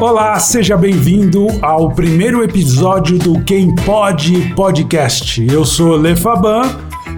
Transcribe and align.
Olá, 0.00 0.38
seja 0.38 0.78
bem-vindo 0.78 1.46
ao 1.60 1.90
primeiro 1.90 2.42
episódio 2.42 3.18
do 3.18 3.38
Quem 3.44 3.74
Pode 3.74 4.54
Podcast. 4.54 5.46
Eu 5.46 5.62
sou 5.62 5.94
Lefaban. 5.94 6.62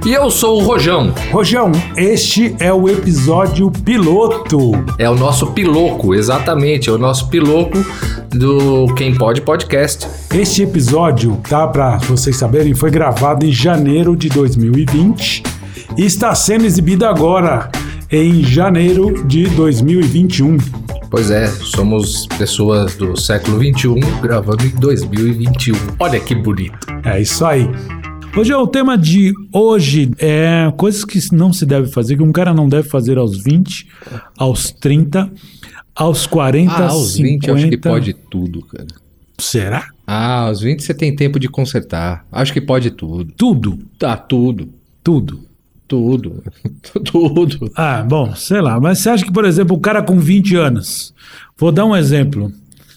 E 0.05 0.13
eu 0.13 0.29
sou 0.29 0.61
o 0.61 0.65
Rojão. 0.65 1.15
Rojão, 1.31 1.71
este 1.97 2.57
é 2.59 2.73
o 2.73 2.89
episódio 2.89 3.71
piloto. 3.71 4.73
É 4.99 5.09
o 5.09 5.15
nosso 5.15 5.53
piloco, 5.53 6.13
exatamente, 6.13 6.91
é 6.91 6.93
o 6.93 6.99
nosso 6.99 7.29
piloco 7.29 7.79
do 8.31 8.93
Quem 8.97 9.15
Pode 9.15 9.43
Podcast. 9.43 10.09
Este 10.35 10.65
episódio, 10.65 11.41
tá, 11.49 11.69
para 11.69 11.99
vocês 11.99 12.35
saberem, 12.35 12.75
foi 12.75 12.91
gravado 12.91 13.47
em 13.47 13.53
janeiro 13.53 14.17
de 14.17 14.29
2020 14.29 15.45
e 15.97 16.05
está 16.05 16.35
sendo 16.35 16.65
exibido 16.65 17.07
agora 17.07 17.71
em 18.11 18.43
janeiro 18.43 19.25
de 19.25 19.47
2021. 19.51 20.82
Pois 21.13 21.31
é, 21.31 21.47
somos 21.47 22.27
pessoas 22.39 22.97
do 22.97 23.15
século 23.21 23.59
21 23.59 24.01
gravando 24.23 24.65
em 24.65 24.71
2021. 24.71 25.75
Olha 25.99 26.19
que 26.19 26.35
bonito. 26.35 26.87
É 27.05 27.21
isso 27.21 27.45
aí. 27.45 27.69
Hoje 28.35 28.51
é 28.51 28.57
o 28.57 28.67
tema 28.67 28.97
de 28.97 29.31
hoje 29.53 30.11
é 30.17 30.73
coisas 30.75 31.05
que 31.05 31.19
não 31.35 31.53
se 31.53 31.67
deve 31.67 31.89
fazer, 31.93 32.17
que 32.17 32.23
um 32.23 32.33
cara 32.33 32.55
não 32.55 32.67
deve 32.67 32.89
fazer 32.89 33.19
aos 33.19 33.37
20, 33.45 33.87
aos 34.39 34.71
30, 34.71 35.31
aos 35.95 36.27
40, 36.27 36.73
Ah, 36.73 36.89
aos 36.89 37.13
50. 37.13 37.23
20 37.23 37.49
eu 37.49 37.55
acho 37.57 37.69
que 37.69 37.77
pode 37.77 38.15
tudo, 38.15 38.63
cara. 38.63 38.87
Será? 39.39 39.89
Ah, 40.07 40.47
aos 40.47 40.63
20 40.63 40.83
você 40.83 40.95
tem 40.95 41.15
tempo 41.15 41.39
de 41.39 41.47
consertar. 41.47 42.25
Acho 42.33 42.55
que 42.55 42.61
pode 42.63 42.91
tudo. 42.91 43.31
Tudo, 43.37 43.79
Tá, 43.99 44.17
tudo. 44.17 44.71
tudo. 45.05 45.52
Tudo. 45.93 46.43
tudo. 47.05 47.71
Ah, 47.77 48.03
bom, 48.03 48.35
sei 48.35 48.63
lá. 48.63 48.81
Mas 48.81 49.01
você 49.01 49.11
acha 49.11 49.25
que, 49.27 49.31
por 49.31 49.45
exemplo, 49.45 49.77
o 49.77 49.81
cara 49.81 50.03
com 50.03 50.19
20 50.19 50.57
anos, 50.57 51.13
vou 51.55 51.71
dar 51.71 51.85
um 51.85 51.95
exemplo, 51.95 52.51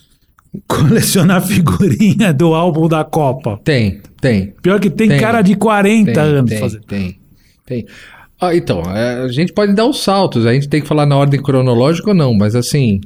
colecionar 0.65 1.41
figurinha 1.41 2.33
do 2.33 2.53
álbum 2.53 2.87
da 2.87 3.03
Copa. 3.03 3.59
Tem, 3.65 3.99
tem. 4.21 4.53
Pior 4.61 4.79
que 4.79 4.89
tem, 4.89 5.09
Tem. 5.09 5.19
cara 5.19 5.41
de 5.41 5.55
40 5.55 6.13
Tem, 6.13 6.23
anos 6.23 6.49
tem, 6.49 6.59
fazendo. 6.59 6.85
tem, 6.85 7.19
tem. 7.65 7.85
Ah, 8.39 8.55
então, 8.55 8.81
é, 8.83 9.23
a 9.23 9.27
gente 9.27 9.51
pode 9.51 9.73
dar 9.73 9.87
os 9.87 10.01
saltos, 10.01 10.45
a 10.45 10.53
gente 10.53 10.69
tem 10.69 10.81
que 10.81 10.87
falar 10.87 11.05
na 11.05 11.17
ordem 11.17 11.43
cronológica 11.43 12.11
ou 12.11 12.15
não, 12.15 12.33
mas 12.33 12.55
assim, 12.55 13.01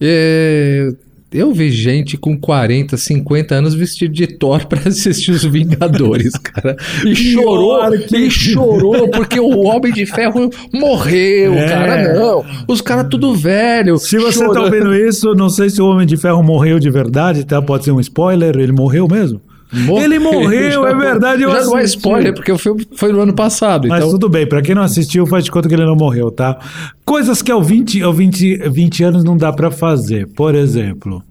é, 0.00 0.88
eu 1.32 1.52
vi 1.52 1.70
gente 1.70 2.16
com 2.16 2.38
40, 2.38 2.96
50 2.96 3.54
anos 3.54 3.74
vestido 3.74 4.12
de 4.14 4.26
Thor 4.26 4.66
pra 4.66 4.80
assistir 4.88 5.30
os 5.32 5.44
Vingadores, 5.44 6.32
cara. 6.42 6.76
E 7.04 7.14
chorou, 7.14 7.90
que- 8.06 8.16
e 8.16 8.30
chorou 8.30 9.08
porque 9.10 9.38
o 9.38 9.58
Homem 9.60 9.92
de 9.92 10.06
Ferro 10.06 10.50
morreu, 10.72 11.54
É. 11.54 11.68
cara, 11.68 12.14
não. 12.14 12.44
Os 12.66 12.80
caras 12.80 13.06
tudo 13.10 13.34
velho. 13.34 13.98
Se 13.98 14.18
você 14.18 14.38
tá 14.40 14.46
chorando. 14.46 14.64
ouvindo 14.64 14.94
isso, 14.94 15.34
não 15.34 15.48
sei 15.50 15.68
se 15.70 15.80
o 15.82 15.86
Homem 15.86 16.06
de 16.06 16.16
Ferro 16.16 16.42
morreu 16.42 16.78
de 16.78 16.90
verdade, 16.90 17.44
tá? 17.44 17.60
Pode 17.60 17.84
ser 17.84 17.92
um 17.92 18.00
spoiler, 18.00 18.56
ele 18.56 18.72
morreu 18.72 19.06
mesmo? 19.10 19.40
Morreu. 19.72 20.04
Ele 20.04 20.18
morreu, 20.20 20.86
é 20.86 20.94
verdade, 20.94 21.42
eu 21.42 21.50
Já 21.50 21.64
não 21.64 21.76
é 21.78 21.82
assisti. 21.82 21.98
spoiler, 21.98 22.34
porque 22.34 22.50
o 22.52 22.58
filme 22.58 22.86
foi 22.96 23.12
no 23.12 23.20
ano 23.20 23.34
passado, 23.34 23.86
Mas 23.88 23.98
então... 23.98 24.10
tudo 24.12 24.28
bem, 24.28 24.46
pra 24.46 24.62
quem 24.62 24.74
não 24.74 24.82
assistiu, 24.82 25.26
faz 25.26 25.44
de 25.44 25.50
conta 25.50 25.68
que 25.68 25.74
ele 25.74 25.84
não 25.84 25.96
morreu, 25.96 26.30
tá? 26.30 26.58
Coisas 27.04 27.42
que 27.42 27.50
ao 27.52 27.62
20, 27.62 28.02
ao 28.02 28.12
20, 28.12 28.68
20 28.70 29.04
anos 29.04 29.24
não 29.24 29.36
dá 29.36 29.52
pra 29.52 29.70
fazer. 29.70 30.26
Por 30.28 30.54
exemplo, 30.54 31.22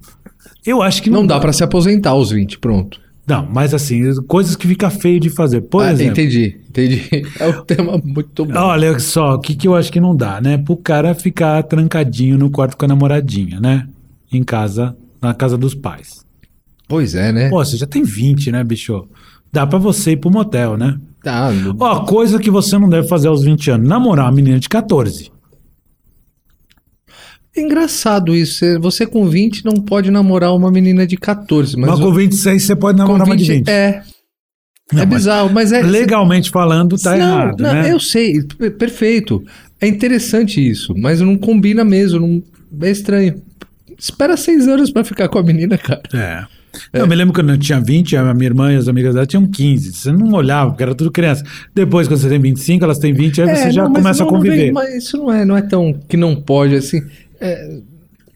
eu 0.65 0.81
acho 0.81 1.01
que 1.01 1.09
não, 1.09 1.21
Não 1.21 1.27
dá 1.27 1.39
pra 1.39 1.51
se 1.53 1.63
aposentar 1.63 2.11
aos 2.11 2.31
20, 2.31 2.59
pronto. 2.59 2.99
Não, 3.25 3.45
mas 3.51 3.73
assim, 3.73 4.13
coisas 4.25 4.55
que 4.55 4.65
fica 4.67 4.89
feio 4.89 5.19
de 5.19 5.29
fazer. 5.29 5.59
Por 5.61 5.83
Ah, 5.83 5.91
exemplo, 5.91 6.11
entendi, 6.13 6.55
entendi. 6.69 7.01
É 7.41 7.47
um 7.47 7.61
tema 7.65 7.99
muito 8.01 8.45
bom. 8.45 8.57
olha 8.57 8.97
só, 8.99 9.33
o 9.35 9.39
que, 9.39 9.53
que 9.53 9.67
eu 9.67 9.75
acho 9.75 9.91
que 9.91 9.99
não 9.99 10.15
dá, 10.15 10.39
né? 10.39 10.57
Pro 10.57 10.77
cara 10.77 11.13
ficar 11.13 11.61
trancadinho 11.63 12.37
no 12.37 12.49
quarto 12.49 12.77
com 12.77 12.85
a 12.85 12.87
namoradinha, 12.87 13.59
né? 13.59 13.85
Em 14.31 14.43
casa, 14.43 14.95
na 15.21 15.33
casa 15.33 15.57
dos 15.57 15.73
pais. 15.73 16.25
Pois 16.87 17.15
é, 17.15 17.31
né? 17.31 17.49
Pô, 17.49 17.63
você 17.63 17.75
já 17.77 17.85
tem 17.85 18.03
20, 18.03 18.51
né, 18.51 18.63
bicho? 18.63 19.07
Dá 19.51 19.65
pra 19.67 19.77
você 19.79 20.11
ir 20.11 20.17
pro 20.17 20.31
motel, 20.31 20.77
né? 20.77 20.97
Tá, 21.23 21.49
Ó, 21.79 22.05
coisa 22.05 22.39
que 22.39 22.49
você 22.49 22.77
não 22.77 22.87
deve 22.87 23.07
fazer 23.07 23.27
aos 23.27 23.43
20 23.43 23.71
anos: 23.71 23.87
namorar 23.87 24.25
uma 24.25 24.31
menina 24.31 24.59
de 24.59 24.69
14. 24.69 25.31
é 27.55 27.61
engraçado 27.61 28.35
isso. 28.35 28.63
Você- 28.81 29.05
com 29.07 29.27
20 29.27 29.65
não 29.65 29.73
pode 29.81 30.11
namorar 30.11 30.55
uma 30.55 30.71
menina 30.71 31.07
de 31.07 31.17
14, 31.17 31.75
mas, 31.75 31.89
Mas, 31.91 31.99
com 31.99 32.13
26 32.13 32.63
você 32.63 32.75
pode 32.75 32.97
namorar 32.97 33.25
uma 33.25 33.35
de 33.35 33.43
20. 33.45 33.67
É, 33.67 34.03
Não, 34.93 35.01
é 35.01 35.05
mas 35.05 35.15
bizarro, 35.17 35.49
mas 35.51 35.71
é... 35.71 35.81
Legalmente 35.81 36.49
falando, 36.51 36.97
tá 36.97 37.17
não, 37.17 37.25
errado, 37.39 37.61
não, 37.63 37.73
né? 37.73 37.91
eu 37.91 37.99
sei, 37.99 38.43
per- 38.43 38.77
perfeito. 38.77 39.43
É 39.81 39.87
interessante 39.87 40.65
isso, 40.65 40.93
mas 40.95 41.19
não 41.19 41.35
combina 41.37 41.83
mesmo, 41.83 42.19
não, 42.19 42.43
é 42.87 42.91
estranho. 42.91 43.41
Espera 43.97 44.37
seis 44.37 44.67
anos 44.67 44.91
pra 44.91 45.03
ficar 45.03 45.27
com 45.27 45.39
a 45.39 45.43
menina, 45.43 45.77
cara. 45.77 46.03
É. 46.13 46.45
Eu 46.93 47.07
me 47.07 47.15
lembro 47.15 47.33
quando 47.33 47.49
eu 47.51 47.57
tinha 47.57 47.79
20, 47.79 48.15
a 48.15 48.33
minha 48.33 48.47
irmã 48.49 48.73
e 48.73 48.75
as 48.75 48.87
amigas 48.87 49.13
dela 49.13 49.25
tinham 49.25 49.47
15. 49.47 49.93
Você 49.93 50.11
não 50.11 50.31
olhava, 50.33 50.71
porque 50.71 50.83
era 50.83 50.95
tudo 50.95 51.11
criança. 51.11 51.43
Depois, 51.73 52.07
quando 52.07 52.19
você 52.19 52.29
tem 52.29 52.39
25, 52.39 52.83
elas 52.83 52.99
têm 52.99 53.13
20, 53.13 53.41
aí 53.41 53.47
você 53.55 53.63
É, 53.63 53.71
já 53.71 53.83
não, 53.83 53.93
começa 53.93 54.23
não- 54.23 54.29
a 54.29 54.33
não 54.33 54.41
vem- 54.41 54.51
conviver. 54.51 54.71
mas 54.71 54.95
isso 54.95 55.17
não 55.17 55.31
é, 55.33 55.45
não 55.45 55.57
é 55.57 55.61
tão 55.61 55.93
que 56.07 56.17
não 56.17 56.35
pode, 56.35 56.75
assim. 56.75 57.01
é, 57.41 57.79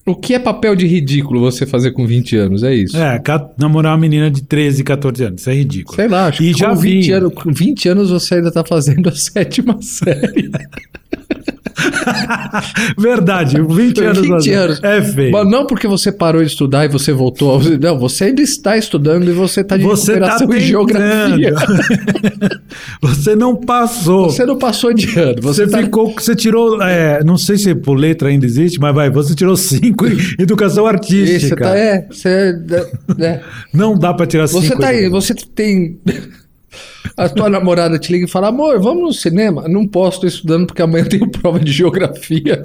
o 0.05 0.15
que 0.15 0.33
é 0.33 0.39
papel 0.39 0.75
de 0.75 0.85
ridículo 0.87 1.39
você 1.39 1.65
fazer 1.65 1.91
com 1.91 2.05
20 2.07 2.35
anos? 2.35 2.63
É 2.63 2.73
isso. 2.73 2.97
É, 2.97 3.21
namorar 3.57 3.91
uma 3.93 3.97
menina 3.99 4.31
de 4.31 4.41
13, 4.43 4.83
14 4.83 5.23
anos. 5.23 5.41
Isso 5.41 5.49
é 5.49 5.53
ridículo. 5.53 5.95
Sei 5.95 6.07
lá, 6.07 6.25
acho 6.27 6.41
E 6.43 6.51
que 6.53 6.59
já 6.59 6.69
com, 6.69 6.75
20 6.75 7.05
vi. 7.05 7.11
anos, 7.13 7.33
com 7.33 7.51
20 7.53 7.87
anos 7.89 8.09
você 8.09 8.35
ainda 8.35 8.51
tá 8.51 8.63
fazendo 8.65 9.09
a 9.09 9.11
sétima 9.15 9.77
série. 9.81 10.49
Verdade, 12.97 13.61
20 13.61 14.03
anos. 14.03 14.21
20 14.21 14.53
anos. 14.53 14.83
É 14.83 15.01
feio. 15.01 15.31
Mas 15.31 15.49
não 15.49 15.65
porque 15.65 15.87
você 15.87 16.11
parou 16.11 16.41
de 16.41 16.47
estudar 16.47 16.85
e 16.85 16.87
você 16.87 17.11
voltou. 17.11 17.51
Ao... 17.51 17.59
Não, 17.59 17.97
você 17.97 18.25
ainda 18.25 18.41
está 18.41 18.77
estudando 18.77 19.29
e 19.29 19.33
você 19.33 19.63
tá 19.63 19.77
de 19.77 19.83
Você 19.83 20.19
tá 20.19 20.37
recuperação 20.37 20.53
em 20.53 20.59
geografia. 20.59 21.53
você 23.01 23.35
não 23.35 23.55
passou. 23.55 24.29
Você 24.29 24.45
não 24.45 24.57
passou 24.57 24.93
de 24.93 25.19
ano. 25.19 25.41
Você, 25.41 25.65
Você 25.65 25.71
tá... 25.71 25.79
ficou, 25.79 26.13
você 26.13 26.35
tirou, 26.35 26.81
é, 26.81 27.23
não 27.23 27.37
sei 27.37 27.57
se 27.57 27.73
por 27.75 27.95
letra 27.95 28.29
ainda 28.29 28.45
existe, 28.45 28.79
mas 28.79 28.93
vai, 28.93 29.09
você 29.09 29.35
tirou 29.35 29.55
5 29.55 30.07
em 30.07 30.17
educação 30.39 30.85
artística. 30.85 31.63
tá, 31.63 31.77
é, 31.77 32.07
você, 32.09 32.55
é, 33.19 33.41
Não 33.73 33.97
dá 33.97 34.13
pra 34.13 34.25
tirar 34.25 34.47
5. 34.47 34.61
Você 34.61 34.75
tá 34.75 34.87
aí, 34.87 35.09
você 35.09 35.33
tem. 35.33 35.99
A 37.17 37.27
tua 37.27 37.49
namorada 37.49 37.99
te 37.99 38.11
liga 38.11 38.25
e 38.25 38.29
fala: 38.29 38.47
Amor, 38.47 38.79
vamos 38.79 39.03
no 39.03 39.13
cinema? 39.13 39.67
Não 39.67 39.85
posso, 39.85 40.21
tô 40.21 40.27
estudando 40.27 40.67
porque 40.67 40.81
amanhã 40.81 41.03
eu 41.03 41.09
tenho 41.09 41.29
prova 41.29 41.59
de 41.59 41.71
geografia. 41.71 42.61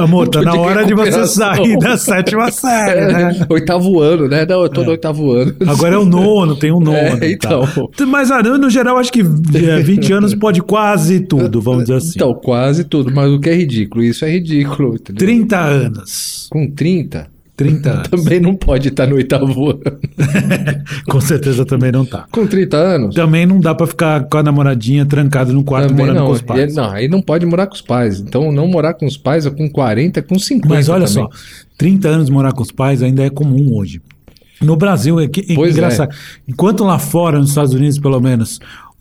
Amor, 0.00 0.28
tá 0.28 0.42
na 0.42 0.54
hora 0.54 0.84
de 0.84 0.94
você 0.94 1.26
sair 1.26 1.78
da 1.78 1.96
sétima 1.96 2.50
série, 2.50 3.00
É, 3.00 3.12
né? 3.12 3.46
Oitavo 3.48 4.00
ano, 4.00 4.28
né? 4.28 4.44
Não, 4.46 4.62
eu 4.62 4.68
tô 4.68 4.82
no 4.82 4.90
oitavo 4.90 5.32
ano. 5.32 5.54
Agora 5.66 5.94
é 5.94 5.98
o 5.98 6.04
nono, 6.04 6.56
tem 6.56 6.72
um 6.72 6.80
nono. 6.80 6.98
É, 6.98 7.30
e 7.30 7.36
tal. 7.36 7.64
então. 7.64 8.06
Mas 8.06 8.30
ah, 8.30 8.42
no 8.42 8.68
geral, 8.68 8.98
acho 8.98 9.12
que 9.12 9.20
é, 9.20 9.80
20 9.80 10.12
anos 10.12 10.34
pode 10.34 10.60
quase 10.60 11.20
tudo, 11.20 11.60
vamos 11.60 11.82
dizer 11.82 11.96
assim. 11.96 12.12
Então, 12.16 12.34
quase 12.34 12.84
tudo, 12.84 13.12
mas 13.14 13.30
o 13.30 13.38
que 13.38 13.48
é 13.48 13.54
ridículo? 13.54 14.02
Isso 14.04 14.24
é 14.24 14.30
ridículo. 14.30 14.94
Entendeu? 14.94 15.18
30 15.26 15.58
anos. 15.58 16.48
Com 16.50 16.70
30, 16.70 17.28
30 17.62 17.90
anos. 17.92 18.08
também 18.08 18.40
não 18.40 18.54
pode 18.54 18.88
estar 18.88 19.06
no 19.06 19.16
oitavo 19.16 19.70
ano. 19.70 19.80
Com 21.08 21.20
certeza 21.20 21.64
também 21.64 21.92
não 21.92 22.04
tá. 22.04 22.26
Com 22.30 22.46
30 22.46 22.76
anos? 22.76 23.14
Também 23.14 23.46
não 23.46 23.60
dá 23.60 23.74
pra 23.74 23.86
ficar 23.86 24.24
com 24.24 24.38
a 24.38 24.42
namoradinha 24.42 25.04
trancado 25.06 25.52
no 25.52 25.64
quarto 25.64 25.88
Também 25.88 26.06
morando 26.06 26.18
não. 26.20 26.26
com 26.26 26.32
os 26.32 26.42
pais. 26.42 26.72
E- 26.72 26.76
Não, 26.76 26.90
aí 26.90 27.08
não 27.08 27.20
pode 27.22 27.46
morar 27.46 27.66
com 27.66 27.74
os 27.74 27.82
pais. 27.82 28.20
Então, 28.20 28.50
não 28.52 28.66
morar 28.66 28.94
com 28.94 29.06
os 29.06 29.16
pais 29.16 29.46
é 29.46 29.50
com 29.50 29.68
40, 29.70 30.20
é 30.20 30.22
com 30.22 30.38
50. 30.38 30.68
Mas 30.74 30.88
olha 30.88 31.06
também. 31.06 31.24
só, 31.24 31.28
30 31.78 32.08
anos 32.08 32.30
morar 32.30 32.52
com 32.52 32.62
os 32.62 32.70
pais 32.72 33.02
ainda 33.02 33.22
é 33.22 33.30
comum 33.30 33.74
hoje. 33.74 34.00
No 34.60 34.76
Brasil 34.76 35.18
é, 35.18 35.26
que, 35.26 35.40
é 35.52 35.54
Pois 35.56 35.70
é. 35.70 35.72
engraçado. 35.72 36.14
Enquanto 36.46 36.84
lá 36.84 36.96
fora, 36.98 37.38
nos 37.38 37.48
Estados 37.48 37.74
Unidos 37.74 37.98
pelo 37.98 38.20
menos, 38.20 38.60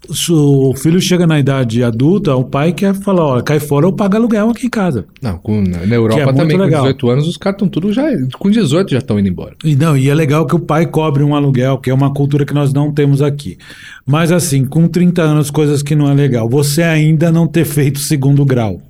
se 0.09 0.31
o 0.31 0.73
filho 0.75 1.00
chega 1.00 1.28
na 1.28 1.39
idade 1.39 1.84
adulta, 1.84 2.35
o 2.35 2.44
pai 2.44 2.73
quer 2.73 2.94
falar, 2.95 3.23
ó, 3.23 3.41
cai 3.41 3.59
fora 3.59 3.85
ou 3.85 3.94
paga 3.94 4.17
aluguel 4.17 4.50
aqui 4.50 4.66
em 4.66 4.69
casa. 4.69 5.06
Não, 5.22 5.38
com, 5.38 5.62
na 5.62 5.95
Europa 5.95 6.23
muito 6.25 6.38
também, 6.38 6.57
legal. 6.57 6.81
com 6.81 6.88
18 6.88 7.09
anos, 7.09 7.28
os 7.28 7.38
caras 7.38 7.56
estão 7.57 7.69
tudo 7.69 7.94
já. 7.94 8.03
Com 8.38 8.50
18 8.50 8.91
já 8.91 8.97
estão 8.97 9.20
indo 9.20 9.29
embora. 9.29 9.55
E 9.64 9.76
não, 9.76 9.96
e 9.96 10.09
é 10.09 10.14
legal 10.14 10.46
que 10.46 10.55
o 10.55 10.59
pai 10.59 10.85
cobre 10.87 11.23
um 11.23 11.35
aluguel, 11.35 11.78
que 11.78 11.90
é 11.90 11.93
uma 11.93 12.14
cultura 12.14 12.46
que 12.46 12.53
nós 12.53 12.73
não 12.73 12.91
temos 12.91 13.22
aqui. 13.22 13.58
Mas 14.05 14.31
assim, 14.31 14.66
com 14.66 14.87
30 14.87 15.22
anos, 15.22 15.52
coisas 15.52 15.84
que 15.84 15.96
não 15.96 16.09
é 16.09 16.14
legal. 16.14 16.49
Você 16.49 16.81
ainda 16.81 17.31
não 17.31 17.47
ter 17.47 17.66
feito 17.66 17.99
segundo 17.99 18.43
grau, 18.43 18.81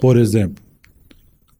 por 0.00 0.16
exemplo. 0.16 0.69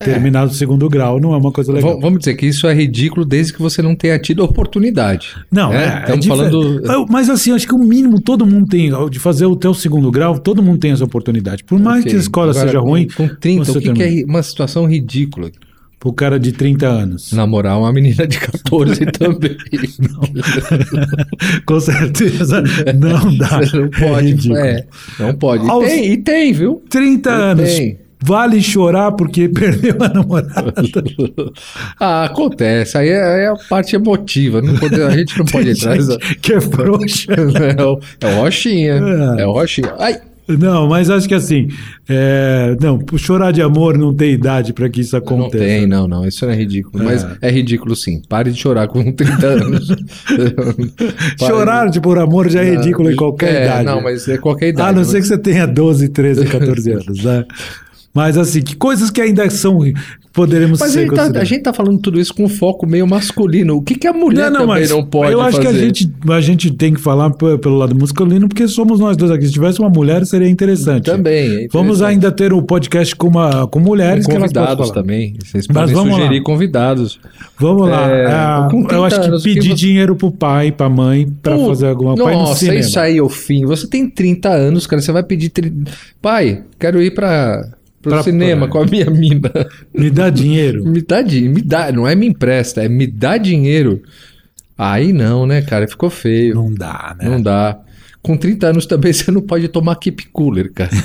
Terminado 0.03 0.51
o 0.51 0.55
segundo 0.55 0.89
grau 0.89 1.21
não 1.21 1.35
é 1.35 1.37
uma 1.37 1.53
coisa 1.53 1.71
legal. 1.73 1.97
V- 1.97 2.01
vamos 2.01 2.21
dizer 2.21 2.35
que 2.35 2.47
isso 2.47 2.67
é 2.67 2.73
ridículo 2.73 3.25
desde 3.27 3.53
que 3.53 3.61
você 3.61 3.83
não 3.83 3.95
tenha 3.95 4.19
tido 4.19 4.41
a 4.43 4.47
oportunidade. 4.47 5.37
Não, 5.53 5.69
né? 5.71 5.77
é, 5.85 5.87
é 5.87 6.01
Estamos 6.17 6.21
diferente. 6.27 6.87
falando. 6.87 7.07
Mas 7.11 7.29
assim, 7.29 7.53
acho 7.53 7.67
que 7.67 7.75
o 7.75 7.79
mínimo 7.79 8.19
todo 8.21 8.47
mundo 8.47 8.67
tem, 8.67 8.91
de 9.11 9.19
fazer 9.19 9.45
o 9.45 9.55
teu 9.55 9.75
segundo 9.75 10.11
grau, 10.11 10.39
todo 10.39 10.63
mundo 10.63 10.79
tem 10.79 10.93
essa 10.93 11.05
oportunidade. 11.05 11.63
Por 11.65 11.79
mais 11.79 12.01
Ok. 12.01 12.11
que 12.13 12.17
a 12.17 12.21
escola 12.21 12.51
Agora, 12.53 12.67
seja 12.67 12.81
com- 12.81 12.89
ruim, 12.89 13.09
Com 13.15 13.29
30, 13.29 13.65
você 13.65 13.79
o 13.79 13.83
que, 13.83 13.93
que 13.93 14.03
é 14.03 14.25
uma 14.25 14.43
situação 14.43 14.87
ridícula? 14.87 15.51
pro 15.99 16.15
cara 16.15 16.41
de 16.41 16.53
30 16.53 16.87
anos. 16.89 17.31
Namorar 17.37 17.79
uma 17.79 17.93
menina 17.93 18.27
de 18.27 18.39
14 18.41 19.05
também. 19.13 19.55
Com 21.67 21.79
certeza 21.79 22.63
não 22.99 23.37
dá. 23.37 23.59
Você 23.59 23.77
não 23.77 23.85
É 23.85 24.09
pode. 24.09 24.27
ridículo. 24.29 24.57
É, 24.61 24.87
não 25.19 25.35
pode. 25.35 25.65
E 25.67 25.87
tem, 25.87 26.13
e 26.13 26.17
tem, 26.17 26.53
viu? 26.55 26.83
30 26.89 27.29
E 27.31 27.33
anos. 27.35 27.75
tem. 27.75 27.99
Vale 28.23 28.61
chorar 28.63 29.13
porque 29.13 29.49
perdeu 29.53 29.97
a 30.01 30.09
namorada. 30.09 30.73
ah, 31.99 32.25
acontece. 32.25 32.99
Aí 32.99 33.09
é, 33.09 33.45
é 33.45 33.47
a 33.49 33.57
parte 33.69 33.97
emotiva. 33.97 34.61
Não 34.61 34.77
pode- 34.77 35.01
a 35.03 35.11
gente 35.11 35.39
não 35.39 35.45
pode 35.51 35.71
entrar. 35.71 35.97
nessa- 35.97 36.19
que 36.41 36.53
é 36.53 36.61
frouxa. 36.61 37.33
É 37.33 37.83
o, 37.85 37.99
é 38.21 38.27
o 38.27 38.41
Rochinha. 38.43 39.01
É. 39.39 39.43
É 39.43 39.47
o 39.47 39.53
Rochinha. 39.53 39.95
Ai, 39.99 40.21
Não, 40.49 40.89
mas 40.89 41.09
acho 41.09 41.29
que 41.29 41.35
assim, 41.35 41.69
é, 42.09 42.77
não, 42.81 42.99
chorar 43.17 43.53
de 43.53 43.63
amor 43.63 43.97
não 43.97 44.13
tem 44.13 44.33
idade 44.33 44.73
para 44.73 44.89
que 44.91 45.01
isso 45.01 45.13
não 45.17 45.23
aconteça. 45.23 45.65
tem, 45.65 45.87
não, 45.87 46.09
não. 46.09 46.27
Isso 46.27 46.45
não 46.45 46.53
é 46.53 46.57
ridículo. 46.57 47.05
Mas 47.05 47.23
É. 47.25 47.49
é 47.49 47.51
ridículo 47.51 47.95
sim. 47.95 48.21
Pare 48.29 48.51
de 48.51 48.59
chorar 48.59 48.89
com 48.89 49.13
30 49.13 49.47
anos. 49.47 49.89
Chorar 51.39 51.89
de 51.89 52.01
por 52.01 52.19
amor 52.19 52.49
já 52.51 52.63
é 52.63 52.71
ridículo 52.77 53.11
em 53.11 53.17
qualquer 53.17 53.55
É, 53.55 53.65
idade. 53.65 53.85
Não, 53.85 54.03
mas 54.03 54.29
é 54.29 54.39
qualquer 54.39 54.69
idade. 54.69 54.89
A 54.89 54.93
não 54.93 55.05
ser 55.05 55.21
que 55.21 55.27
você 55.29 55.39
tenha 55.39 55.67
12, 55.67 56.09
13, 56.09 56.45
14 56.47 56.93
anos, 56.93 57.25
né? 57.25 57.45
Mas 58.13 58.37
assim, 58.37 58.61
que 58.61 58.75
coisas 58.75 59.09
que 59.11 59.21
ainda 59.21 59.49
são 59.51 59.79
poderemos 60.33 60.79
Mas 60.81 60.91
a 60.91 60.93
ser 60.93 61.01
gente, 61.07 61.15
tá, 61.15 61.41
a 61.41 61.45
gente 61.45 61.63
tá 61.63 61.73
falando 61.73 61.99
tudo 62.01 62.21
isso 62.21 62.33
com 62.35 62.49
foco 62.49 62.87
meio 62.87 63.07
masculino. 63.07 63.77
O 63.77 63.83
que, 63.83 63.95
que 63.97 64.07
a 64.07 64.13
mulher 64.13 64.51
também 64.53 64.87
não 64.89 65.05
pode 65.05 65.33
eu 65.33 65.41
acho 65.41 65.57
fazer? 65.59 65.69
que 65.69 65.77
a 65.77 65.79
gente, 65.87 66.13
a 66.29 66.41
gente 66.41 66.71
tem 66.73 66.95
que 66.95 67.01
falar 67.01 67.31
pelo 67.31 67.77
lado 67.77 67.95
masculino, 67.99 68.49
porque 68.49 68.67
somos 68.69 68.99
nós 69.01 69.17
dois 69.17 69.31
aqui. 69.31 69.47
Se 69.47 69.53
tivesse 69.53 69.81
uma 69.81 69.89
mulher, 69.91 70.25
seria 70.27 70.49
interessante. 70.49 71.05
Também. 71.05 71.65
é 71.65 71.69
Vamos 71.73 71.97
interessante. 71.99 72.05
ainda 72.05 72.33
ter 72.33 72.53
o 72.53 72.63
podcast 72.63 73.15
com, 73.17 73.29
uma, 73.29 73.67
com 73.67 73.79
mulheres 73.81 74.25
Com 74.27 74.33
convidados 74.39 74.91
também. 74.91 75.35
Vocês 75.45 75.67
Mas 75.69 75.77
podem 75.77 75.95
vamos 75.95 76.13
lá. 76.13 76.19
sugerir 76.19 76.43
convidados. 76.43 77.21
Vamos 77.59 77.89
lá. 77.89 78.09
É, 78.11 78.27
Ah, 78.27 78.69
com 78.71 78.79
30 78.85 78.95
eu 78.95 79.05
acho 79.05 79.21
que 79.21 79.31
pedir 79.43 79.61
que 79.61 79.69
você- 79.69 79.75
dinheiro 79.75 80.15
pro 80.17 80.31
pai, 80.31 80.71
pra 80.73 80.89
mãe, 80.89 81.29
pra 81.43 81.57
Pô, 81.57 81.67
fazer 81.69 81.89
alguma 81.89 82.15
no 82.15 82.25
Nossa, 82.25 82.73
isso 82.75 82.99
aí 83.01 83.19
é 83.19 83.23
o 83.23 83.29
fim. 83.29 83.65
Você 83.67 83.87
tem 83.89 84.09
30 84.09 84.49
anos, 84.49 84.87
cara. 84.87 85.03
Você 85.03 85.11
vai 85.13 85.23
pedir. 85.25 85.49
tri- 85.51 85.73
Pai, 86.23 86.63
quero 86.79 87.03
ir 87.03 87.13
pra, 87.15 87.67
pro 88.03 88.11
Pra 88.13 88.23
cinema 88.23 88.67
praia. 88.69 88.73
com 88.73 88.79
a 88.79 88.87
minha 88.87 89.11
mina. 89.11 89.51
Me 89.95 90.11
dá 90.11 90.31
dinheiro. 90.31 90.85
me 90.89 91.01
dá 91.03 91.23
dinheiro. 91.23 91.55
Me 91.55 91.63
dá, 91.63 91.93
não 91.93 92.07
é 92.09 92.15
me 92.15 92.27
empresta, 92.27 92.83
é 92.85 92.89
me 92.89 93.07
dá 93.07 93.37
dinheiro. 93.37 94.03
Aí 94.77 95.13
não, 95.13 95.47
né, 95.47 95.61
cara? 95.63 95.87
Ficou 95.87 96.09
feio. 96.11 96.55
Não 96.55 96.73
dá, 96.73 97.15
né? 97.21 97.29
Não 97.29 97.41
dá. 97.43 97.79
Com 98.23 98.37
30 98.37 98.67
anos 98.69 98.87
também 98.87 99.13
você 99.13 99.31
não 99.31 99.41
pode 99.43 99.69
tomar 99.69 99.97
keep 99.97 100.27
cooler, 100.33 100.71
cara. 100.73 100.91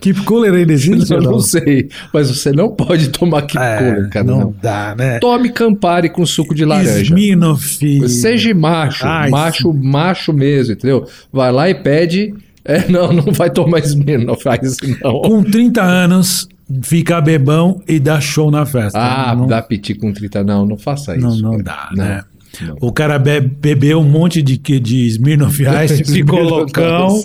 Keep 0.00 0.22
cooler 0.24 0.52
ainda 0.54 0.72
existe? 0.72 1.12
eu 1.12 1.20
não 1.22 1.40
sei. 1.40 1.88
Mas 2.12 2.28
você 2.28 2.52
não 2.52 2.68
pode 2.70 3.08
tomar 3.08 3.42
keep 3.42 3.58
É, 3.62 3.78
cooler, 3.78 4.08
cara. 4.10 4.24
não, 4.24 4.38
Não. 4.40 4.54
dá, 4.62 4.94
né? 4.96 5.18
Tome 5.18 5.50
Campari 5.50 6.10
com 6.10 6.24
suco 6.26 6.54
de 6.54 6.64
laranja. 6.64 7.02
Smirnoff. 7.02 8.08
Seja 8.08 8.54
macho, 8.54 9.04
Ai, 9.06 9.30
macho, 9.30 9.72
macho 9.72 10.32
mesmo, 10.32 10.74
entendeu? 10.74 11.06
Vai 11.32 11.50
lá 11.50 11.68
e 11.70 11.74
pede. 11.74 12.34
É, 12.64 12.88
não, 12.88 13.12
não 13.12 13.32
vai 13.32 13.50
tomar 13.50 13.80
Smirnoff, 13.80 14.42
faz 14.42 14.62
isso 14.62 14.98
não. 15.02 15.20
Com 15.22 15.42
30 15.42 15.82
anos, 15.82 16.48
fica 16.82 17.20
bebão 17.20 17.82
e 17.86 18.00
dá 18.00 18.20
show 18.20 18.50
na 18.50 18.64
festa. 18.64 18.98
Ah, 18.98 19.34
não, 19.36 19.46
dá 19.46 19.60
piti 19.60 19.94
com 19.94 20.12
30, 20.12 20.42
não, 20.44 20.64
não 20.64 20.76
faça 20.78 21.14
isso. 21.16 21.26
não, 21.26 21.36
não 21.36 21.62
cara. 21.62 21.62
dá, 21.62 21.88
Não, 21.92 22.04
né? 22.04 22.22
não. 22.62 22.76
O 22.80 22.92
cara 22.92 23.18
bebe, 23.18 23.48
bebeu 23.60 23.98
um 24.00 24.08
monte 24.08 24.40
de, 24.40 24.56
de 24.56 25.06
Smirnoff 25.08 25.60
Ice, 25.84 26.04
ficou 26.04 26.40
loucão 26.40 27.22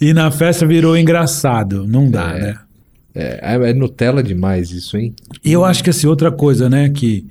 e 0.00 0.12
na 0.14 0.30
festa 0.30 0.66
virou 0.66 0.96
engraçado. 0.96 1.86
Não 1.86 2.10
dá, 2.10 2.30
É. 2.36 2.40
né? 2.40 2.58
É, 3.18 3.70
é 3.70 3.72
Nutella 3.72 4.22
demais 4.22 4.70
isso, 4.72 4.96
hein? 4.98 5.14
E 5.44 5.50
eu 5.52 5.64
acho 5.64 5.82
que 5.82 5.88
assim, 5.88 6.06
outra 6.06 6.30
coisa, 6.30 6.68
né, 6.68 6.90
que 6.90 7.24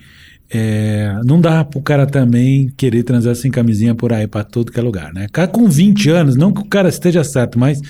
é, 0.50 1.20
não 1.26 1.40
dá 1.42 1.64
pro 1.64 1.82
cara 1.82 2.06
também 2.06 2.72
querer 2.78 3.04
transar 3.04 3.36
sem 3.36 3.50
camisinha 3.50 3.96
por 3.96 4.14
aí 4.14 4.28
pra 4.28 4.44
todo 4.44 4.72
que 4.72 4.80
é 4.80 4.84
lugar, 4.84 5.14
né? 5.14 5.28
Cara 5.32 5.48
com 5.48 5.68
20 5.68 6.10
anos, 6.10 6.36
não 6.36 6.54
que 6.54 6.62
o 6.62 6.66
cara 6.66 6.90
esteja 6.90 7.24
certo, 7.24 7.58
mas 7.58 7.82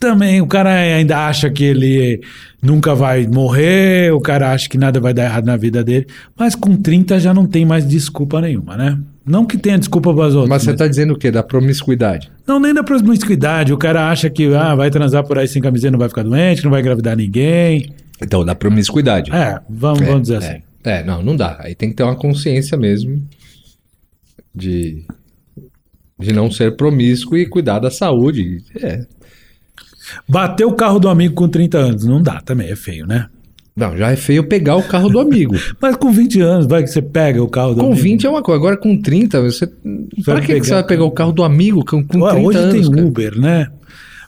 também 0.00 0.40
o 0.40 0.46
cara 0.46 0.70
ainda 0.70 1.26
acha 1.26 1.50
que 1.50 1.64
ele 1.64 2.20
nunca 2.62 2.94
vai 2.94 3.26
morrer, 3.26 4.12
o 4.12 4.20
cara 4.20 4.52
acha 4.52 4.68
que 4.68 4.78
nada 4.78 5.00
vai 5.00 5.12
dar 5.12 5.24
errado 5.24 5.44
na 5.44 5.56
vida 5.56 5.82
dele, 5.82 6.06
mas 6.36 6.54
com 6.54 6.76
30 6.76 7.18
já 7.18 7.34
não 7.34 7.46
tem 7.46 7.64
mais 7.64 7.86
desculpa 7.86 8.40
nenhuma, 8.40 8.76
né? 8.76 8.98
Não 9.24 9.44
que 9.44 9.58
tenha 9.58 9.78
desculpa 9.78 10.14
para 10.14 10.26
as 10.26 10.34
outras. 10.34 10.48
Mas 10.48 10.62
você 10.62 10.70
mas- 10.70 10.78
tá 10.78 10.86
dizendo 10.88 11.12
o 11.12 11.18
quê? 11.18 11.30
Da 11.30 11.42
promiscuidade. 11.42 12.30
Não, 12.46 12.58
nem 12.58 12.72
da 12.72 12.82
promiscuidade. 12.82 13.74
O 13.74 13.76
cara 13.76 14.08
acha 14.08 14.30
que 14.30 14.54
ah, 14.54 14.74
vai 14.74 14.90
transar 14.90 15.22
por 15.24 15.38
aí 15.38 15.46
sem 15.46 15.60
camisinha, 15.60 15.90
não 15.90 15.98
vai 15.98 16.08
ficar 16.08 16.22
doente, 16.22 16.64
não 16.64 16.70
vai 16.70 16.80
engravidar 16.80 17.14
ninguém. 17.14 17.92
Então, 18.22 18.42
da 18.44 18.54
promiscuidade. 18.54 19.30
É, 19.30 19.60
vamos, 19.68 20.00
vamos 20.00 20.22
dizer 20.22 20.36
assim. 20.36 20.62
É, 20.88 21.04
não, 21.04 21.22
não 21.22 21.36
dá. 21.36 21.58
Aí 21.60 21.74
tem 21.74 21.90
que 21.90 21.96
ter 21.96 22.02
uma 22.02 22.16
consciência 22.16 22.76
mesmo 22.78 23.22
de, 24.54 25.04
de 26.18 26.32
não 26.32 26.50
ser 26.50 26.76
promíscuo 26.76 27.36
e 27.36 27.46
cuidar 27.46 27.78
da 27.78 27.90
saúde. 27.90 28.62
É. 28.76 29.06
Bater 30.26 30.64
o 30.64 30.72
carro 30.72 30.98
do 30.98 31.08
amigo 31.08 31.34
com 31.34 31.48
30 31.48 31.78
anos, 31.78 32.04
não 32.04 32.22
dá 32.22 32.40
também, 32.40 32.70
é 32.70 32.76
feio, 32.76 33.06
né? 33.06 33.28
Não, 33.76 33.96
já 33.96 34.10
é 34.10 34.16
feio 34.16 34.48
pegar 34.48 34.76
o 34.76 34.82
carro 34.82 35.08
do 35.08 35.20
amigo. 35.20 35.54
Mas 35.80 35.94
com 35.94 36.10
20 36.10 36.40
anos, 36.40 36.66
vai 36.66 36.82
que 36.82 36.88
você 36.88 37.02
pega 37.02 37.40
o 37.42 37.48
carro 37.48 37.74
do 37.74 37.80
com 37.80 37.86
amigo. 37.88 38.02
20 38.02 38.26
é 38.26 38.30
uma 38.30 38.42
coisa, 38.42 38.58
agora 38.58 38.76
com 38.76 39.00
30, 39.00 39.40
você. 39.42 39.66
Pra 39.66 40.34
vai 40.34 40.40
que, 40.40 40.60
que 40.60 40.66
você 40.66 40.74
vai 40.74 40.84
pegar 40.84 41.04
o 41.04 41.12
carro 41.12 41.32
do 41.32 41.44
amigo 41.44 41.84
com, 41.84 42.02
com 42.02 42.18
30 42.18 42.24
Ué, 42.24 42.40
hoje 42.40 42.58
anos? 42.58 42.72
tem 42.72 42.90
cara? 42.90 43.06
Uber, 43.06 43.38
né? 43.38 43.68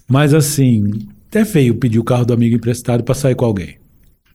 Mas 0.06 0.34
assim, 0.34 0.84
é 1.32 1.44
feio 1.44 1.74
pedir 1.74 1.98
o 1.98 2.04
carro 2.04 2.24
do 2.24 2.32
amigo 2.32 2.54
emprestado 2.54 3.02
pra 3.02 3.14
sair 3.14 3.34
com 3.34 3.44
alguém. 3.44 3.79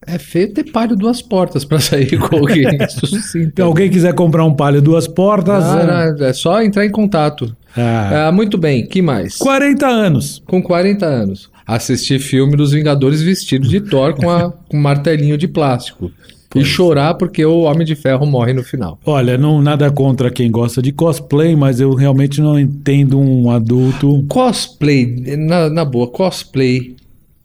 É 0.06 0.18
feio 0.18 0.52
ter 0.52 0.64
palho 0.70 0.94
duas 0.96 1.20
portas 1.20 1.64
pra 1.64 1.80
sair 1.80 2.16
com 2.18 2.36
alguém. 2.36 2.66
Sim. 2.88 3.20
Se 3.20 3.42
Então, 3.42 3.66
alguém 3.66 3.90
quiser 3.90 4.14
comprar 4.14 4.44
um 4.44 4.54
palio 4.54 4.80
duas 4.80 5.08
portas, 5.08 5.64
Ah, 5.64 6.14
é... 6.20 6.24
é 6.28 6.32
só 6.32 6.62
entrar 6.62 6.86
em 6.86 6.90
contato. 6.90 7.54
Ah, 7.76 8.28
Ah, 8.28 8.32
muito 8.32 8.56
bem, 8.56 8.86
que 8.86 9.02
mais? 9.02 9.36
40 9.36 9.86
anos. 9.86 10.42
Com 10.46 10.62
40 10.62 11.04
anos. 11.04 11.50
Assistir 11.66 12.20
filme 12.20 12.56
dos 12.56 12.70
Vingadores 12.72 13.20
vestido 13.20 13.66
de 13.68 13.80
Thor 13.80 14.14
com, 14.14 14.30
a, 14.30 14.52
com 14.52 14.76
um 14.76 14.80
martelinho 14.80 15.36
de 15.36 15.48
plástico. 15.48 16.10
E 16.54 16.64
chorar 16.64 17.14
porque 17.14 17.44
o 17.44 17.62
Homem 17.62 17.84
de 17.84 17.94
Ferro 17.94 18.24
morre 18.24 18.54
no 18.54 18.62
final. 18.62 18.98
Olha, 19.04 19.36
não 19.36 19.60
nada 19.60 19.90
contra 19.90 20.30
quem 20.30 20.50
gosta 20.50 20.80
de 20.80 20.90
cosplay, 20.90 21.54
mas 21.54 21.80
eu 21.80 21.92
realmente 21.92 22.40
não 22.40 22.58
entendo 22.58 23.18
um 23.20 23.50
adulto. 23.50 24.24
Cosplay, 24.26 25.36
na, 25.36 25.68
na 25.68 25.84
boa, 25.84 26.06
cosplay 26.08 26.94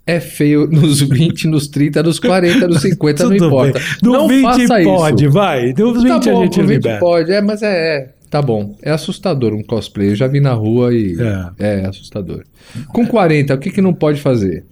é 0.05 0.19
feio 0.19 0.67
nos 0.67 1.01
20, 1.01 1.47
nos 1.47 1.67
30, 1.67 2.03
nos 2.03 2.19
40, 2.19 2.67
nos 2.67 2.81
50, 2.81 3.25
não 3.25 3.35
importa. 3.35 3.79
bem. 3.79 3.87
No 4.03 4.11
não 4.13 4.27
20 4.27 4.43
faça 4.43 4.83
pode, 4.83 5.25
isso. 5.25 5.33
vai. 5.33 5.73
No 5.77 5.93
20 5.93 6.07
Tá 6.07 6.19
bom, 6.31 6.41
a 6.41 6.43
gente 6.43 6.55
com 6.59 6.67
20 6.67 6.67
libera. 6.67 6.99
pode, 6.99 7.31
é, 7.31 7.41
mas 7.41 7.61
é, 7.61 7.97
é, 7.97 8.09
tá 8.29 8.41
bom. 8.41 8.75
É 8.81 8.91
assustador 8.91 9.53
um 9.53 9.63
cosplay. 9.63 10.09
Eu 10.09 10.15
já 10.15 10.27
vi 10.27 10.39
na 10.39 10.53
rua 10.53 10.93
e 10.93 11.15
é, 11.59 11.85
assustador. 11.85 12.43
Com 12.87 13.05
40, 13.05 13.53
o 13.53 13.57
que, 13.57 13.71
que 13.71 13.81
não 13.81 13.93
pode 13.93 14.19
fazer? 14.19 14.65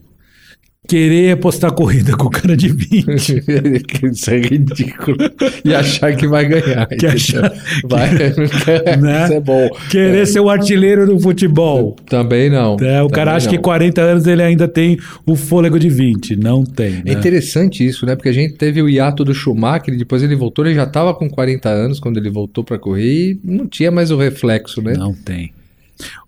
Querer 0.89 1.31
apostar 1.33 1.71
corrida 1.71 2.18
com 2.18 2.25
o 2.27 2.30
cara 2.31 2.57
de 2.57 2.68
20. 2.69 3.44
Isso 4.12 4.31
é 4.31 4.39
ridículo. 4.39 5.18
E 5.63 5.73
achar 5.73 6.16
que 6.16 6.28
vai 6.28 6.45
ganhar. 6.47 6.87
Que 6.87 7.06
achar- 7.06 7.54
Vai, 7.85 8.09
Né? 8.99 9.23
Isso 9.25 9.33
é 9.33 9.40
bom. 9.40 9.69
Querer 9.92 10.25
ser 10.25 10.40
o 10.40 10.49
artilheiro 10.49 11.06
do 11.06 11.19
futebol. 11.19 11.95
Também 12.07 12.49
não. 12.49 12.75
É, 12.81 13.02
o 13.04 13.07
cara 13.09 13.25
Também 13.31 13.37
acha 13.37 13.45
não. 13.45 13.52
que 13.54 13.59
40 13.59 14.02
anos 14.02 14.25
ele 14.28 14.42
ainda 14.42 14.68
tem 14.68 14.97
o 15.25 15.35
fôlego 15.35 15.78
de 15.80 15.90
20. 15.90 16.35
Não 16.35 16.64
tem. 16.64 17.02
É 17.06 17.14
Né? 17.14 17.14
interessante 17.14 17.85
isso, 17.85 18.06
né? 18.06 18.16
Porque 18.16 18.30
a 18.30 18.33
gente 18.33 18.56
teve 18.56 18.81
o 18.81 18.90
hiato 18.90 19.23
do 19.23 19.33
Schumacher, 19.33 19.94
e 19.94 19.97
depois 19.97 20.23
ele 20.23 20.35
voltou, 20.35 20.66
ele 20.66 20.73
já 20.75 20.83
estava 20.85 21.14
com 21.14 21.30
40 21.30 21.69
anos 21.69 21.99
quando 21.99 22.18
ele 22.18 22.30
voltou 22.31 22.64
para 22.64 22.80
correr 22.80 23.33
e 23.33 23.40
não 23.44 23.68
tinha 23.68 23.92
mais 23.92 24.09
o 24.09 24.18
reflexo, 24.18 24.81
né? 24.81 24.94
Não 24.97 25.14
tem. 25.14 25.52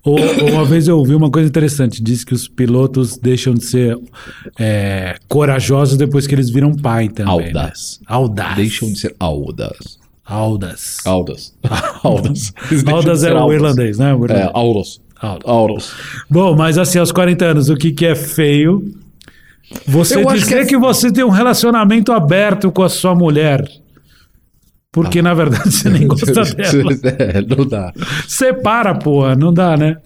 Ou, 0.03 0.17
uma 0.51 0.65
vez 0.65 0.87
eu 0.87 0.97
ouvi 0.97 1.15
uma 1.15 1.29
coisa 1.29 1.47
interessante, 1.47 2.01
disse 2.03 2.25
que 2.25 2.33
os 2.33 2.47
pilotos 2.47 3.17
deixam 3.17 3.53
de 3.53 3.63
ser 3.65 3.97
é, 4.59 5.17
corajosos 5.27 5.97
depois 5.97 6.27
que 6.27 6.35
eles 6.35 6.49
viram 6.49 6.75
pai 6.75 7.07
também. 7.07 7.37
né? 7.37 7.45
Audaz. 7.47 7.99
Audaz. 8.07 8.55
Deixam 8.55 8.91
de 8.91 8.99
ser 8.99 9.15
audaz. 9.19 9.99
Audaz. 10.25 10.97
Audaz. 11.05 11.53
Audaz. 12.03 12.53
Eles 12.69 12.83
deixam 12.83 12.85
de 12.85 12.91
Audaz 12.91 13.19
ser 13.21 13.27
era 13.31 13.45
o 13.45 13.53
irlandês, 13.53 13.97
né? 13.97 14.13
O 14.13 14.25
É. 14.25 14.49
Audaz. 14.53 15.91
Bom, 16.29 16.55
mas 16.55 16.77
assim, 16.77 16.97
aos 16.99 17.11
40 17.11 17.45
anos, 17.45 17.69
o 17.69 17.75
que, 17.75 17.91
que 17.91 18.05
é 18.05 18.15
feio? 18.15 18.83
Você 19.87 20.15
Eu 20.15 20.27
acho 20.29 20.39
dizer 20.39 20.61
que 20.63 20.65
que, 20.69 20.75
é- 20.75 20.79
você 20.79 21.11
tem 21.11 21.23
um 21.23 21.29
relacionamento 21.29 22.11
aberto 22.11 22.71
com 22.71 22.83
a 22.83 22.89
sua 22.89 23.15
mulher. 23.15 23.63
Porque, 24.91 25.21
na 25.21 25.33
verdade, 25.33 25.71
você 25.71 25.89
nem 25.89 26.05
gosta 26.05 26.25
dela. 26.53 26.91
É, 27.17 27.41
não 27.41 27.65
dá. 27.65 27.93
Separa, 28.27 28.93
porra. 28.93 29.35
Não 29.35 29.53
dá, 29.53 29.77
né? 29.77 29.97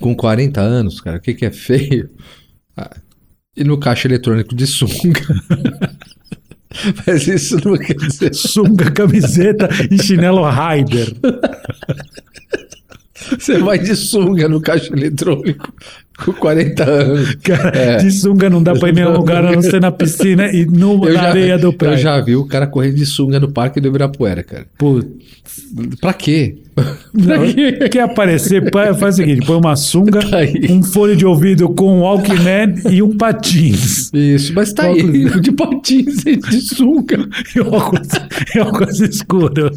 Com 0.00 0.14
40 0.14 0.60
anos, 0.60 1.00
cara, 1.00 1.18
o 1.18 1.20
que, 1.20 1.34
que 1.34 1.46
é 1.46 1.52
feio? 1.52 2.10
Ah, 2.76 2.96
e 3.56 3.62
no 3.62 3.78
caixa 3.78 4.08
eletrônico 4.08 4.54
de 4.54 4.66
sunga. 4.66 5.20
Mas 7.06 7.26
isso 7.26 7.56
não 7.64 7.76
quer 7.76 7.94
dizer. 7.94 8.34
Sunga, 8.34 8.90
camiseta 8.90 9.68
e 9.90 10.02
chinelo 10.02 10.42
Raider. 10.42 11.14
Você 13.14 13.58
vai 13.58 13.78
de 13.78 13.94
sunga 13.94 14.48
no 14.48 14.60
caixa 14.60 14.92
eletrônico 14.92 15.72
com 16.24 16.32
40 16.32 16.84
anos. 16.90 17.34
Cara, 17.36 17.76
É. 17.76 17.96
de 17.98 18.10
sunga 18.10 18.48
não 18.50 18.62
dá 18.62 18.74
pra 18.74 18.88
ir 18.88 18.92
em 18.92 18.94
nenhum 18.96 19.12
lugar 19.16 19.44
a 19.44 19.52
não 19.52 19.62
ser 19.62 19.80
na 19.80 19.90
piscina 19.90 20.46
e 20.48 20.64
no, 20.66 21.04
Eu 21.06 21.14
na 21.14 21.22
já, 21.22 21.28
areia 21.28 21.58
do 21.58 21.66
eu 21.68 21.72
praia. 21.72 21.96
já 21.96 22.20
vi 22.20 22.36
o 22.36 22.46
cara 22.46 22.66
correndo 22.66 22.94
de 22.96 23.06
sunga 23.06 23.38
no 23.40 23.50
parque 23.52 23.80
do 23.80 23.88
Ibirapuera, 23.88 24.42
cara. 24.42 24.66
Putz, 24.78 25.08
Pra 26.00 26.12
quê? 26.12 26.56
Não, 27.12 27.88
quer 27.90 28.02
aparecer? 28.02 28.70
pa- 28.70 28.94
Faz 28.94 29.14
o 29.14 29.16
seguinte: 29.18 29.46
põe 29.46 29.56
uma 29.56 29.74
sunga, 29.76 30.20
Tá 30.20 30.38
um 30.70 30.82
fone 30.82 31.16
de 31.16 31.26
ouvido 31.26 31.68
com 31.70 31.98
um 31.98 32.00
Walkman 32.02 32.74
e 32.90 33.02
um 33.02 33.16
patins. 33.16 34.10
Isso, 34.12 34.52
mas 34.54 34.72
tá 34.72 34.84
aí, 34.84 35.02
de 35.40 35.52
patins 35.52 36.24
e 36.26 36.36
de 36.36 36.60
sunga. 36.60 37.28
E 37.54 37.60
óculos, 37.60 38.08
e 38.54 38.58
óculos 38.60 39.00
escuros. 39.00 39.70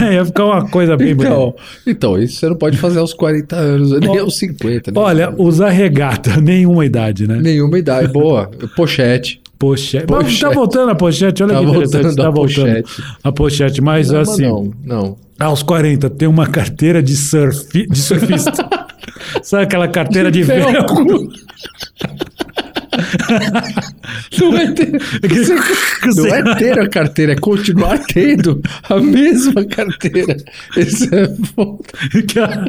Né? 0.00 0.14
Ia 0.14 0.24
ficar 0.24 0.44
uma 0.46 0.68
coisa 0.68 0.96
bem 0.96 1.14
bonita. 1.14 1.34
Então, 1.34 1.54
então, 1.86 2.18
isso 2.22 2.38
você 2.40 2.48
não 2.48 2.56
pode 2.56 2.76
fazer 2.76 2.98
aos 2.98 3.12
40 3.14 3.56
anos, 3.56 3.90
nem 4.00 4.18
aos 4.18 4.36
50. 4.38 4.90
né? 4.90 5.00
Olha, 5.00 5.34
usar 5.38 5.70
regata, 5.70 6.38
nenhuma 6.42 6.84
idade, 6.84 7.26
né? 7.26 7.38
Nenhuma 7.40 7.78
idade. 7.78 8.12
Boa. 8.12 8.50
Pochete. 8.76 9.40
Pochete. 9.68 10.06
Pochete. 10.06 10.40
Tá 10.40 10.50
voltando 10.50 10.90
a 10.90 10.94
pochete, 10.94 11.42
olha 11.42 11.54
Tá 11.54 11.58
que 11.60 11.64
interessante. 11.66 12.02
voltando 12.02 12.16
Tá 12.16 12.26
a 12.26 12.30
voltando 12.30 12.66
pochete. 12.82 13.02
a 13.24 13.32
pochete. 13.32 13.80
Mas 13.80 14.10
Não, 14.10 14.20
assim, 14.20 14.42
não, 14.42 14.72
não. 14.84 15.16
aos 15.40 15.62
40, 15.62 16.10
tem 16.10 16.28
uma 16.28 16.46
carteira 16.46 17.02
de, 17.02 17.12
de 17.14 17.98
surfista. 17.98 18.68
Sabe 19.42 19.64
aquela 19.64 19.88
carteira 19.88 20.30
de, 20.30 20.42
velcro? 20.42 21.28
Não 24.40 24.56
é 24.58 24.70
ter, 24.72 24.92
não 26.14 26.26
é 26.26 26.54
ter 26.56 26.78
a 26.78 26.88
carteira, 26.88 27.32
é 27.32 27.36
continuar 27.36 27.98
tendo 28.06 28.60
a 28.88 28.96
mesma 29.00 29.64
carteira. 29.64 30.36
Isso 30.76 31.08
é. 31.14 31.26
Que 32.22 32.38
a- 32.38 32.64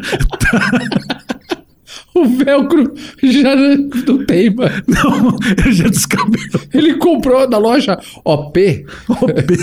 O 2.25 2.29
velcro 2.29 2.93
já 3.21 3.55
não 3.55 4.25
tem, 4.25 4.53
mano. 4.53 4.71
Não, 4.87 5.37
eu 5.65 5.71
já 5.71 5.87
descabelo. 5.87 6.61
Ele 6.73 6.95
comprou 6.95 7.47
na 7.47 7.57
loja 7.57 7.99
OP. 8.23 8.57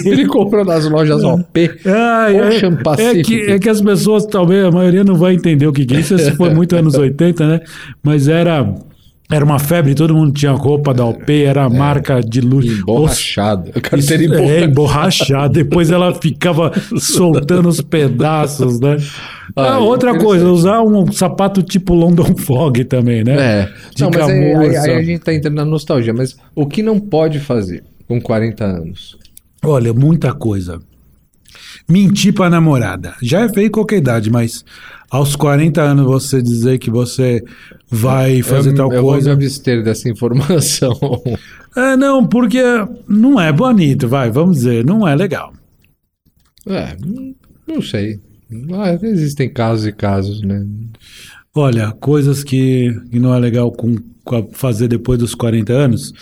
Ele 0.05 0.27
comprou 0.27 0.65
nas 0.65 0.89
lojas 0.89 1.25
OP. 1.25 1.71
Ai, 1.85 2.41
Ocean 2.41 2.79
é, 2.99 3.19
é, 3.19 3.23
que, 3.23 3.43
é 3.43 3.59
que 3.59 3.69
as 3.69 3.81
pessoas, 3.81 4.25
talvez, 4.27 4.65
a 4.65 4.71
maioria 4.71 5.03
não 5.05 5.17
vai 5.17 5.35
entender 5.35 5.67
o 5.67 5.73
que, 5.73 5.85
que 5.85 5.97
é 5.97 6.01
isso. 6.01 6.15
Isso 6.15 6.37
foi 6.37 6.51
muito 6.55 6.77
anos 6.77 6.95
80, 6.95 7.47
né? 7.47 7.61
Mas 8.03 8.29
era, 8.29 8.75
era 9.31 9.45
uma 9.45 9.59
febre, 9.59 9.95
todo 9.95 10.15
mundo 10.15 10.33
tinha 10.33 10.53
roupa 10.53 10.93
da 10.93 11.05
OP, 11.05 11.45
era 11.45 11.65
a 11.65 11.71
marca 11.71 12.21
de 12.21 12.41
luxo. 12.41 12.71
Emborrachado. 12.71 13.71
A 13.75 13.79
Isso, 13.79 13.81
carteira 13.81 14.23
é, 14.23 14.27
emborrachada. 14.27 14.65
emborrachada. 14.65 15.49
Depois 15.49 15.91
ela 15.91 16.15
ficava 16.15 16.73
soltando 16.99 17.69
os 17.69 17.81
pedaços, 17.81 18.79
né? 18.79 18.97
Ah, 19.55 19.79
outra 19.79 20.19
coisa, 20.19 20.47
usar 20.49 20.81
um 20.83 21.11
sapato 21.13 21.63
tipo 21.63 21.95
London 21.95 22.35
Fog 22.39 22.85
também, 22.85 23.23
né? 23.23 23.35
É. 23.63 23.73
De 23.95 24.03
Não, 24.03 24.11
mas 24.11 24.29
aí, 24.29 24.55
aí- 24.55 24.77
aí 24.77 24.91
a 24.97 25.03
gente 25.03 25.21
tá 25.23 25.35
entrando 25.35 25.57
na 25.57 25.65
nostalgia. 25.65 26.15
Mas 26.15 26.37
o 26.55 26.67
que 26.67 26.83
não 26.83 26.99
pode 26.99 27.39
fazer 27.41 27.85
com 28.09 28.21
40 28.21 28.65
anos? 28.65 29.19
Olha, 29.65 29.93
muita 29.93 30.33
coisa. 30.33 30.81
Mentir 31.89 32.33
pra 32.33 32.49
namorada. 32.49 33.15
Já 33.23 33.43
é 33.43 33.49
feio 33.49 33.71
qualquer 33.71 33.97
idade, 33.99 34.31
mas 34.31 34.65
aos 35.11 35.37
40 35.37 35.83
anos 35.83 36.07
você 36.07 36.41
dizer 36.41 36.79
que 36.79 36.91
você 36.91 37.43
vai 37.91 38.41
fazer 38.43 38.71
eu, 38.71 38.75
tal 38.75 38.93
eu 38.93 39.03
vou 39.03 39.11
me 39.13 39.17
coisa. 39.19 39.33
abster 39.33 39.83
dessa 39.83 40.09
informação. 40.09 40.93
É, 41.75 41.97
não, 41.97 42.27
porque 42.27 42.61
não 43.09 43.41
é 43.41 43.51
bonito, 43.51 44.07
vai, 44.07 44.31
vamos 44.31 44.57
dizer, 44.57 44.85
não 44.85 45.09
é 45.09 45.15
legal. 45.15 45.55
É, 46.69 46.95
não 47.67 47.81
sei. 47.81 48.21
Ah, 48.75 48.93
existem 49.03 49.53
casos 49.53 49.87
e 49.87 49.93
casos, 49.93 50.43
né? 50.43 50.67
Olha, 51.55 51.93
coisas 51.93 52.43
que, 52.43 52.93
que 53.11 53.19
não 53.19 53.35
é 53.35 53.39
legal 53.39 53.71
com, 53.71 53.97
com 54.25 54.51
fazer 54.53 54.89
depois 54.89 55.19
dos 55.19 55.35
40 55.35 55.73
anos. 55.73 56.13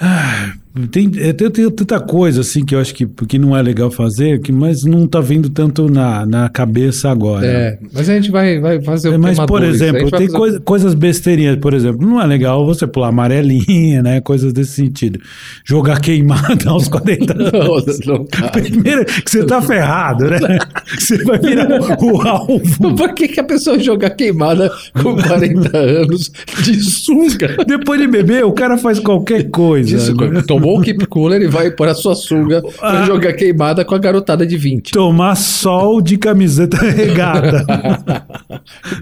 Ah, 0.00 0.54
tem, 0.90 1.10
é, 1.18 1.32
tem, 1.32 1.50
tem 1.50 1.70
tanta 1.70 1.98
coisa 2.00 2.40
assim 2.42 2.64
que 2.64 2.74
eu 2.74 2.80
acho 2.80 2.94
que, 2.94 3.06
que 3.06 3.38
não 3.38 3.56
é 3.56 3.62
legal 3.62 3.90
fazer, 3.90 4.40
que, 4.40 4.52
mas 4.52 4.84
não 4.84 5.06
tá 5.06 5.20
vindo 5.20 5.48
tanto 5.48 5.88
na, 5.90 6.26
na 6.26 6.48
cabeça 6.48 7.10
agora. 7.10 7.46
É, 7.46 7.78
mas 7.92 8.08
a 8.10 8.14
gente 8.14 8.30
vai, 8.30 8.58
vai 8.60 8.80
fazer 8.82 9.08
o 9.10 9.14
É, 9.14 9.18
Mas, 9.18 9.38
por 9.40 9.62
exemplo, 9.62 10.10
tem 10.10 10.26
fazer- 10.26 10.32
coisa- 10.32 10.60
coisas 10.60 10.94
besteirinhas, 10.94 11.56
por 11.56 11.72
exemplo, 11.72 12.06
não 12.06 12.20
é 12.20 12.26
legal 12.26 12.66
você 12.66 12.86
pular 12.86 13.08
amarelinha, 13.08 14.02
né? 14.02 14.20
Coisas 14.20 14.52
desse 14.52 14.72
sentido. 14.72 15.18
Jogar 15.64 16.00
queimada 16.00 16.68
aos 16.68 16.88
40 16.88 17.32
anos. 17.32 18.00
Não, 18.06 18.18
não. 18.18 18.24
Primeiro 18.52 19.04
que 19.04 19.30
você 19.30 19.44
tá 19.44 19.62
ferrado, 19.62 20.24
né? 20.24 20.58
Você 20.98 21.22
vai 21.24 21.38
virar 21.38 21.68
o 22.02 22.20
alvo. 22.22 22.94
Por 22.96 23.14
que, 23.14 23.28
que 23.28 23.40
a 23.40 23.44
pessoa 23.44 23.78
joga 23.78 24.10
queimada 24.10 24.70
com 25.02 25.16
40 25.16 25.76
anos 25.76 26.30
de 26.62 26.80
sunga? 26.82 27.56
Depois 27.66 28.00
de 28.00 28.06
beber, 28.06 28.44
o 28.44 28.52
cara 28.52 28.76
faz 28.76 28.98
qualquer 28.98 29.50
coisa. 29.50 29.96
Isso, 29.96 30.14
né? 30.14 30.42
tomou 30.46 30.65
o 30.74 30.80
keep 30.80 31.06
cooler 31.06 31.40
e 31.42 31.46
vai 31.46 31.70
pôr 31.70 31.88
a 31.88 31.94
sua 31.94 32.14
sunga 32.14 32.62
pra 32.62 33.02
Ah. 33.02 33.04
jogar 33.04 33.32
queimada 33.34 33.84
com 33.84 33.94
a 33.94 33.98
garotada 33.98 34.46
de 34.46 34.56
20. 34.56 34.92
Tomar 34.92 35.34
sol 35.36 36.00
de 36.00 36.16
camiseta 36.16 36.76
regata. 36.84 37.64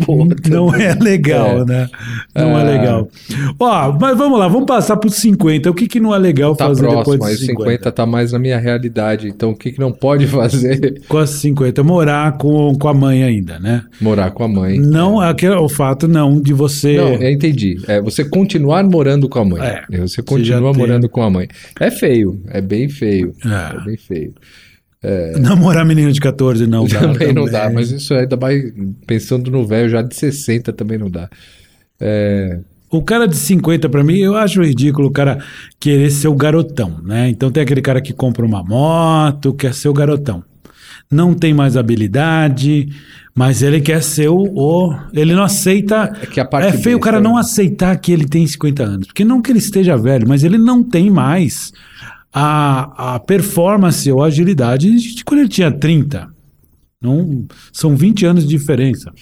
Pô, 0.04 0.26
Não 0.49 0.75
é 0.75 0.94
legal, 0.94 1.61
É. 1.61 1.64
né? 1.64 1.88
Não 2.35 2.59
é 2.59 2.62
Ah. 2.62 2.64
legal. 2.64 3.09
Ó, 3.59 3.92
mas 4.00 4.16
vamos 4.16 4.38
lá, 4.38 4.49
vamos 4.49 4.66
passar 4.66 4.97
pro 4.97 5.11
50. 5.11 5.71
O 5.71 5.75
que, 5.75 5.87
que 5.87 6.00
não 6.00 6.14
é 6.14 6.18
legal 6.18 6.54
Tá 6.56 6.66
fazer 6.66 6.83
depois 6.83 7.04
próximo, 7.04 7.18
dos 7.18 7.28
aí 7.28 7.37
50? 7.37 7.61
50 7.71 7.92
tá 7.92 8.06
mais 8.06 8.33
na 8.33 8.38
minha 8.38 8.59
realidade. 8.59 9.28
Então 9.28 9.50
o 9.50 9.56
que, 9.56 9.73
que 9.73 9.80
não 9.80 9.92
pode 9.92 10.26
fazer? 10.26 11.02
Quase 11.09 11.38
50. 11.38 11.83
Morar 11.83 12.37
com, 12.38 12.75
com 12.78 12.88
a 12.88 12.94
mãe 12.94 13.23
ainda, 13.23 13.59
né? 13.59 13.83
Morar 14.00 14.30
com 14.30 14.44
a 14.44 14.49
mãe. 14.49 14.78
Não, 14.78 15.21
aquele, 15.21 15.54
o 15.54 15.68
fato 15.68 16.06
não 16.09 16.40
de 16.40 16.52
você. 16.52 16.97
Não, 16.97 17.14
eu 17.14 17.30
entendi. 17.30 17.78
É 17.87 18.00
você 18.00 18.25
continuar 18.25 18.83
morando 18.85 19.28
com 19.28 19.38
a 19.38 19.44
mãe. 19.44 19.61
É. 19.62 19.83
Você 19.90 20.14
Você 20.14 20.23
continua 20.23 20.71
tem- 20.73 20.80
morando 20.80 21.09
com 21.09 21.23
a 21.23 21.30
mãe. 21.30 21.49
É 21.80 21.90
feio, 21.90 22.42
é 22.49 22.61
bem 22.61 22.88
feio. 22.88 23.34
É. 23.44 23.76
É, 23.76 23.84
bem 23.84 23.96
feio. 23.96 24.34
Namorar 25.38 25.84
menino 25.84 26.11
de 26.12 26.20
14 26.20 26.66
não 26.66 26.87
dá. 26.87 27.00
também 27.00 27.32
não 27.32 27.44
dá, 27.44 27.68
mas 27.70 27.90
isso 27.90 28.14
ainda 28.14 28.37
mais 28.38 28.62
pensando 29.06 29.50
no 29.50 29.66
velho 29.66 29.88
já 29.90 30.00
de 30.02 30.14
60 30.14 30.73
também 30.73 30.96
não 30.99 31.11
dá. 31.11 31.28
É, 32.00 32.58
O 32.90 33.02
cara 33.02 33.26
de 33.28 33.37
50, 33.37 33.88
pra 33.88 34.02
mim, 34.02 34.18
eu 34.18 34.34
acho 34.34 34.62
ridículo 34.62 35.08
o 35.08 35.12
cara 35.12 35.44
querer 35.78 36.11
ser 36.11 36.28
o 36.28 36.34
garotão, 36.34 37.00
né? 37.02 37.28
Então 37.28 37.50
tem 37.50 37.62
aquele 37.62 37.82
cara 37.82 38.00
que 38.00 38.12
compra 38.14 38.46
uma 38.46 38.62
moto, 38.64 39.52
quer 39.52 39.75
ser 39.75 39.88
o 39.88 39.92
garotão. 39.92 40.42
Não 41.11 41.34
tem 41.34 41.54
mais 41.54 41.76
habilidade, 41.76 42.88
mas 43.34 43.62
ele 43.62 43.80
quer 43.80 44.02
ser 44.02 44.28
o. 44.28 44.37
o- 44.54 44.96
ele 45.12 45.34
não 45.34 45.42
aceita. 45.44 46.12
É 46.23 46.26
que 46.26 46.40
a 46.40 46.44
parte 46.44 46.68
é 46.68 46.73
feio 46.73 46.96
o 46.96 47.00
cara 47.00 47.20
não 47.20 47.37
aceitar 47.37 47.96
que 47.99 48.11
ele 48.12 48.26
tem 48.26 48.46
50 48.46 48.82
anos. 48.82 49.06
Porque 49.06 49.25
não 49.25 49.40
que 49.40 49.50
ele 49.52 49.58
esteja 49.58 49.96
velho, 49.96 50.28
mas 50.28 50.42
ele 50.42 50.58
não 50.58 50.82
tem 50.82 51.11
mais 51.11 51.73
a, 52.32 53.14
a 53.14 53.20
performance 53.20 54.11
ou 54.11 54.23
agilidade 54.23 54.90
de 55.14 55.25
quando 55.25 55.40
ele 55.40 55.49
tinha 55.49 55.70
30. 55.70 56.28
Não, 57.00 57.46
são 57.70 57.94
20 57.94 58.25
anos 58.25 58.44
de 58.49 58.56
diferença. 58.56 59.12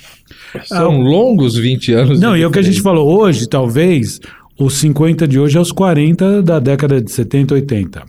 são 0.66 1.00
longos 1.00 1.56
20 1.56 1.92
anos. 1.92 2.20
Não, 2.20 2.36
e 2.36 2.42
é 2.42 2.46
o 2.46 2.50
que 2.50 2.60
a 2.60 2.62
gente 2.62 2.80
falou 2.80 3.20
hoje, 3.20 3.48
talvez, 3.48 4.20
os 4.58 4.74
50 4.74 5.26
de 5.26 5.38
hoje 5.40 5.58
é 5.58 5.60
os 5.60 5.72
40 5.72 6.42
da 6.42 6.60
década 6.60 7.02
de 7.02 7.10
70, 7.10 7.54
80. 7.54 8.02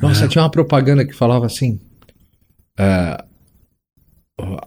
Nossa, 0.00 0.26
tinha 0.26 0.42
uma 0.42 0.50
propaganda 0.50 1.04
que 1.06 1.12
falava 1.14 1.44
assim. 1.44 1.78
É, 2.78 3.24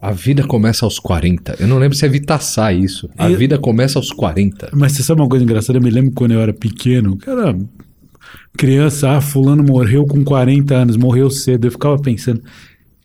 a 0.01 0.11
vida 0.11 0.43
começa 0.47 0.85
aos 0.85 0.97
40. 0.99 1.55
Eu 1.59 1.67
não 1.67 1.77
lembro 1.77 1.95
se 1.97 2.05
é 2.05 2.09
Vitaçá 2.09 2.73
isso. 2.73 3.09
A 3.17 3.29
Eu- 3.29 3.37
vida 3.37 3.57
começa 3.59 3.99
aos 3.99 4.11
40. 4.11 4.69
Mas 4.73 4.93
você 4.93 5.03
sabe 5.03 5.21
uma 5.21 5.29
coisa 5.29 5.43
engraçada? 5.45 5.77
Eu 5.77 5.83
me 5.83 5.91
lembro 5.91 6.11
quando 6.11 6.31
eu 6.31 6.41
era 6.41 6.53
pequeno, 6.53 7.15
cara, 7.17 7.55
criança, 8.57 9.11
ah, 9.11 9.21
fulano 9.21 9.63
morreu 9.63 10.05
com 10.05 10.23
40 10.23 10.73
anos, 10.75 10.97
morreu 10.97 11.29
cedo. 11.29 11.65
Eu 11.67 11.71
ficava 11.71 11.97
pensando, 11.99 12.41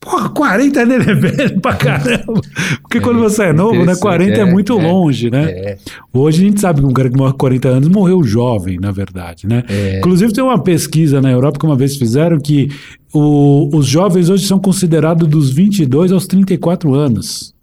porra, 0.04 0.28
40 0.28 0.80
anos 0.82 0.94
ele 0.94 1.10
é 1.10 1.14
velho 1.14 1.60
pra 1.60 1.74
caramba. 1.74 2.40
Porque 2.82 3.00
quando 3.00 3.18
você 3.20 3.44
é 3.44 3.52
novo, 3.52 3.72
né, 3.72 3.78
interessante, 3.82 4.02
40 4.02 4.32
é, 4.32 4.38
é, 4.40 4.44
muito 4.44 4.78
é, 4.78 4.82
longe, 4.86 5.30
né? 5.30 5.44
É. 5.50 5.78
Hoje 6.12 6.42
a 6.44 6.48
gente 6.48 6.60
sabe 6.60 6.80
que 6.80 6.86
um 6.86 6.92
cara 6.92 7.08
que 7.10 7.16
morre 7.16 7.32
com 7.32 7.38
40 7.38 7.68
anos 7.68 7.88
morreu 7.88 8.22
jovem, 8.22 8.78
na 8.78 8.90
verdade, 8.92 9.46
né? 9.46 9.64
É. 9.68 9.98
Inclusive 9.98 10.32
tem 10.32 10.44
uma 10.44 10.58
pesquisa 10.62 11.20
na 11.20 11.30
Europa 11.30 11.58
que 11.58 11.66
uma 11.66 11.76
vez 11.76 11.96
fizeram 11.96 12.38
que 12.38 12.68
o- 13.12 13.70
os 13.76 13.86
jovens 13.86 14.28
hoje 14.28 14.46
são 14.46 14.58
considerados 14.58 15.26
dos 15.28 15.50
22 15.50 16.12
aos 16.12 16.26
34 16.26 16.94
anos. 16.94 17.54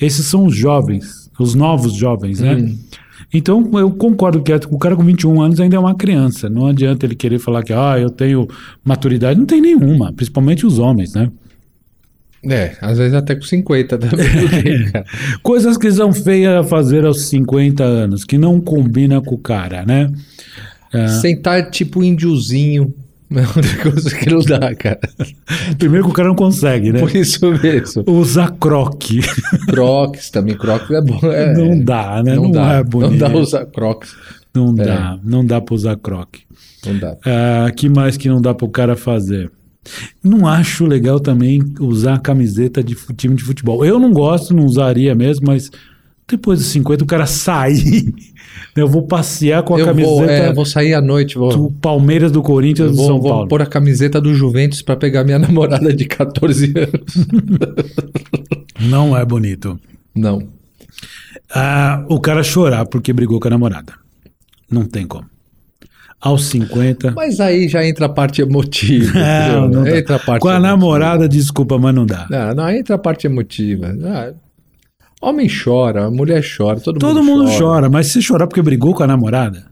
Esses 0.00 0.26
são 0.26 0.46
os 0.46 0.56
jovens, 0.56 1.30
os 1.38 1.54
novos 1.54 1.92
jovens, 1.92 2.40
né? 2.40 2.54
Hum. 2.56 2.76
Então 3.34 3.70
eu 3.74 3.90
concordo 3.90 4.42
que 4.42 4.52
o 4.70 4.78
cara 4.78 4.94
com 4.94 5.02
21 5.04 5.40
anos 5.40 5.58
ainda 5.60 5.76
é 5.76 5.78
uma 5.78 5.94
criança. 5.94 6.50
Não 6.50 6.66
adianta 6.66 7.06
ele 7.06 7.14
querer 7.14 7.38
falar 7.38 7.62
que 7.62 7.72
ah, 7.72 7.98
eu 7.98 8.10
tenho 8.10 8.46
maturidade. 8.84 9.38
Não 9.38 9.46
tem 9.46 9.60
nenhuma, 9.60 10.12
principalmente 10.12 10.66
os 10.66 10.78
homens, 10.78 11.14
né? 11.14 11.30
É, 12.44 12.72
às 12.80 12.98
vezes 12.98 13.14
até 13.14 13.34
com 13.36 13.42
50 13.42 13.98
também 13.98 14.18
tem, 14.62 14.90
cara. 14.90 15.04
Coisas 15.42 15.76
que 15.76 15.90
são 15.92 16.12
feias 16.12 16.54
a 16.54 16.64
fazer 16.64 17.04
aos 17.06 17.22
50 17.26 17.84
anos, 17.84 18.24
que 18.24 18.36
não 18.36 18.60
combina 18.60 19.20
com 19.20 19.34
o 19.36 19.38
cara, 19.38 19.84
né? 19.86 20.10
Sentar 21.20 21.70
tipo 21.70 22.02
índiozinho. 22.02 22.92
É 23.34 23.40
outra 23.40 23.82
coisa 23.90 24.14
que 24.14 24.28
não 24.28 24.40
dá, 24.40 24.74
cara. 24.74 25.00
Primeiro 25.78 26.04
que 26.04 26.10
o 26.10 26.12
cara 26.14 26.28
não 26.28 26.34
consegue, 26.34 26.92
né? 26.92 27.00
Por 27.00 27.16
isso 27.16 27.50
mesmo. 27.62 28.04
Usar 28.06 28.50
croque. 28.60 29.20
Crocs 29.68 30.28
também, 30.28 30.54
Crocs 30.54 30.90
é 30.90 31.00
bom. 31.00 31.18
é- 31.32 31.54
não 31.54 31.78
dá, 31.82 32.22
né? 32.22 32.34
Não, 32.34 32.42
Não, 32.42 32.50
dá. 32.50 32.72
é 32.74 32.84
bonito. 32.84 33.10
Não 33.12 33.18
dá 33.18 33.34
usar 33.38 33.64
Crocs. 33.64 34.14
Não 34.54 34.74
dá, 34.74 35.18
não 35.24 35.46
dá 35.46 35.62
pra 35.62 35.74
usar 35.74 35.96
croque. 35.96 36.40
Não 36.84 36.98
dá. 36.98 37.16
Ah, 37.24 37.70
que 37.74 37.88
mais 37.88 38.18
que 38.18 38.28
não 38.28 38.38
dá 38.42 38.52
pro 38.52 38.68
cara 38.68 38.94
fazer? 38.96 39.50
Não 40.22 40.46
acho 40.46 40.86
legal 40.86 41.18
também 41.18 41.60
usar 41.80 42.14
a 42.14 42.18
camiseta 42.18 42.82
de 42.82 42.96
time 43.16 43.34
de 43.34 43.42
futebol. 43.42 43.84
Eu 43.84 43.98
não 43.98 44.12
gosto, 44.12 44.54
não 44.54 44.64
usaria 44.64 45.14
mesmo, 45.14 45.46
mas 45.46 45.70
depois 46.28 46.58
dos 46.60 46.68
50 46.68 47.04
o 47.04 47.06
cara 47.06 47.26
sair. 47.26 48.14
Eu 48.74 48.88
vou 48.88 49.02
passear 49.02 49.62
com 49.62 49.74
a 49.74 49.80
eu 49.80 49.84
vou, 49.84 49.94
camiseta 49.94 50.32
é, 50.32 50.52
vou 50.52 50.64
sair 50.64 50.94
à 50.94 51.00
noite, 51.00 51.36
vou, 51.36 51.50
do 51.50 51.70
Palmeiras, 51.72 52.32
do 52.32 52.42
Corinthians, 52.42 52.88
eu 52.88 52.92
do 52.92 52.96
vou, 52.96 53.06
São 53.06 53.20
vou 53.20 53.30
Paulo. 53.30 53.48
pôr 53.48 53.60
a 53.60 53.66
camiseta 53.66 54.18
do 54.18 54.34
Juventus 54.34 54.80
pra 54.80 54.96
pegar 54.96 55.24
minha 55.24 55.38
namorada 55.38 55.92
de 55.92 56.06
14 56.06 56.72
anos. 56.76 57.26
Não 58.88 59.16
é 59.16 59.24
bonito. 59.26 59.78
Não. 60.14 60.48
Ah, 61.54 62.04
o 62.08 62.18
cara 62.18 62.42
chorar 62.42 62.86
porque 62.86 63.12
brigou 63.12 63.38
com 63.38 63.48
a 63.48 63.50
namorada. 63.50 63.92
Não 64.70 64.86
tem 64.86 65.06
como. 65.06 65.26
Aos 66.22 66.44
50. 66.46 67.10
Mas 67.16 67.40
aí 67.40 67.68
já 67.68 67.84
entra 67.84 68.06
a 68.06 68.08
parte 68.08 68.40
emotiva. 68.40 69.12
Não, 69.18 69.64
entendeu? 69.66 69.80
não 69.80 69.84
dá. 69.84 69.98
entra 69.98 70.16
a 70.16 70.18
parte 70.20 70.40
Com 70.40 70.48
a 70.48 70.52
emotiva. 70.52 70.70
namorada, 70.70 71.28
desculpa, 71.28 71.78
mas 71.78 71.92
não 71.94 72.06
dá. 72.06 72.26
Não, 72.30 72.54
não, 72.54 72.70
entra 72.70 72.94
a 72.94 72.98
parte 72.98 73.26
emotiva. 73.26 73.92
Ah, 74.04 74.32
homem 75.20 75.48
chora, 75.48 76.10
mulher 76.10 76.42
chora, 76.56 76.78
todo, 76.80 76.98
Todo 77.00 77.24
mundo 77.24 77.50
chora, 77.58 77.90
mas 77.90 78.06
se 78.06 78.22
chorar 78.22 78.46
porque 78.46 78.62
brigou 78.62 78.94
com 78.94 79.02
a 79.02 79.06
namorada? 79.06 79.64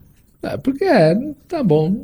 É, 0.42 0.56
porque 0.56 0.84
é, 0.84 1.16
tá 1.46 1.62
bom. 1.62 1.94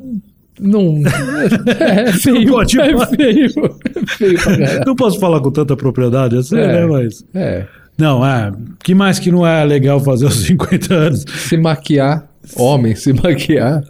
Não. 0.60 1.02
É 1.80 2.12
feio. 2.12 2.48
pode 2.48 2.80
é 2.80 3.06
feio. 3.06 3.50
É 3.50 4.06
feio. 4.06 4.38
Não 4.86 4.94
posso 4.94 5.18
falar 5.18 5.40
com 5.40 5.50
tanta 5.50 5.76
propriedade 5.76 6.36
assim, 6.38 6.56
É. 6.56 6.66
né? 6.68 6.86
Mas. 6.86 7.24
É. 7.34 7.66
Não, 7.98 8.24
é. 8.24 8.52
que 8.84 8.94
mais 8.94 9.18
que 9.18 9.30
não 9.30 9.46
é 9.46 9.64
legal 9.64 9.98
fazer 10.00 10.26
aos 10.26 10.36
50 10.36 10.94
anos? 10.94 11.24
Se 11.48 11.56
maquiar, 11.56 12.28
homem, 12.56 12.94
se 12.94 13.12
maquiar. 13.12 13.82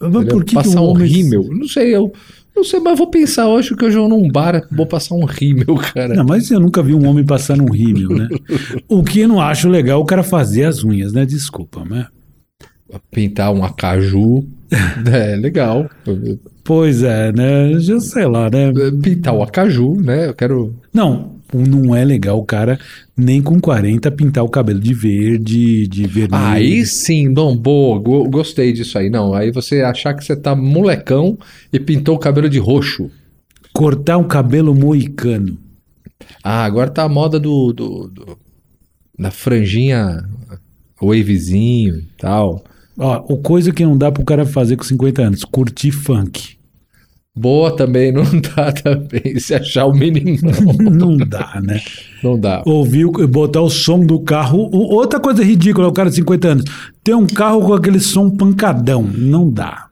Mas 0.00 0.24
por 0.24 0.44
que, 0.44 0.50
que 0.50 0.54
passar 0.54 0.80
um 0.80 0.84
um 0.84 0.90
homem... 0.90 1.08
rímel. 1.08 1.48
Não 1.50 1.66
sei, 1.66 1.94
eu. 1.94 2.12
Não 2.54 2.64
sei, 2.64 2.80
mas 2.80 2.98
vou 2.98 3.08
pensar 3.08 3.46
hoje 3.46 3.76
que 3.76 3.84
eu 3.84 3.92
vou 3.92 4.08
num 4.08 4.28
bar, 4.28 4.66
vou 4.72 4.84
passar 4.84 5.14
um 5.14 5.24
rímel, 5.24 5.76
cara. 5.94 6.14
Não, 6.14 6.24
mas 6.24 6.50
eu 6.50 6.58
nunca 6.58 6.82
vi 6.82 6.92
um 6.92 7.06
homem 7.06 7.24
passar 7.24 7.56
num 7.56 7.70
rímel, 7.70 8.08
né? 8.08 8.28
o 8.88 9.04
que 9.04 9.20
eu 9.20 9.28
não 9.28 9.40
acho 9.40 9.68
legal 9.68 10.00
é 10.00 10.02
o 10.02 10.06
cara 10.06 10.24
fazer 10.24 10.64
as 10.64 10.82
unhas, 10.82 11.12
né? 11.12 11.24
Desculpa, 11.24 11.84
né? 11.84 12.08
Pintar 13.10 13.52
um 13.52 13.64
acaju. 13.64 14.44
É 15.10 15.34
legal. 15.34 15.88
Pois 16.62 17.02
é, 17.02 17.32
né? 17.32 17.80
Já 17.80 17.98
sei 18.00 18.26
lá, 18.26 18.50
né? 18.50 18.70
Pintar 19.02 19.34
o 19.34 19.42
acaju, 19.42 19.94
né? 19.98 20.28
Eu 20.28 20.34
quero. 20.34 20.74
Não, 20.92 21.37
não 21.52 21.94
é 21.94 22.04
legal 22.04 22.38
o 22.38 22.44
cara 22.44 22.78
nem 23.16 23.40
com 23.42 23.58
40 23.60 24.10
pintar 24.10 24.44
o 24.44 24.48
cabelo 24.48 24.78
de 24.80 24.92
verde, 24.94 25.86
de 25.88 26.06
vermelho. 26.06 26.42
Aí 26.44 26.84
sim, 26.86 27.28
não, 27.28 27.56
boa, 27.56 27.98
go- 27.98 28.28
gostei 28.28 28.72
disso 28.72 28.98
aí. 28.98 29.08
Não, 29.10 29.34
aí 29.34 29.50
você 29.50 29.80
achar 29.82 30.14
que 30.14 30.24
você 30.24 30.36
tá 30.36 30.54
molecão 30.54 31.38
e 31.72 31.80
pintou 31.80 32.14
o 32.16 32.18
cabelo 32.18 32.48
de 32.48 32.58
roxo. 32.58 33.10
Cortar 33.72 34.18
um 34.18 34.24
cabelo 34.28 34.74
moicano. 34.74 35.56
Ah, 36.42 36.64
agora 36.64 36.90
tá 36.90 37.04
a 37.04 37.08
moda 37.08 37.38
do, 37.40 37.72
do, 37.72 38.08
do- 38.08 38.38
da 39.18 39.30
franjinha 39.30 40.22
wavezinho 41.00 41.96
e 41.98 42.06
tal. 42.18 42.62
Ó, 42.98 43.24
o 43.32 43.36
coisa 43.38 43.72
que 43.72 43.84
não 43.84 43.96
dá 43.96 44.10
pro 44.10 44.24
cara 44.24 44.44
fazer 44.44 44.76
com 44.76 44.82
50 44.84 45.22
anos, 45.22 45.44
curtir 45.44 45.92
funk. 45.92 46.57
Boa 47.38 47.76
também, 47.76 48.10
não 48.10 48.24
dá 48.56 48.72
também. 48.72 49.38
Se 49.38 49.54
achar 49.54 49.86
o 49.86 49.92
mínimo, 49.92 50.36
não 50.90 51.16
dá, 51.16 51.60
né? 51.62 51.80
não 52.22 52.38
dá. 52.38 52.62
Ouvir, 52.66 53.06
botar 53.28 53.60
o 53.60 53.70
som 53.70 54.00
do 54.00 54.20
carro. 54.20 54.68
Outra 54.72 55.20
coisa 55.20 55.44
ridícula, 55.44 55.88
o 55.88 55.92
cara 55.92 56.10
de 56.10 56.16
50 56.16 56.48
anos. 56.48 56.64
Ter 57.04 57.14
um 57.14 57.26
carro 57.26 57.64
com 57.64 57.74
aquele 57.74 58.00
som 58.00 58.28
pancadão. 58.28 59.02
Não 59.02 59.48
dá. 59.48 59.86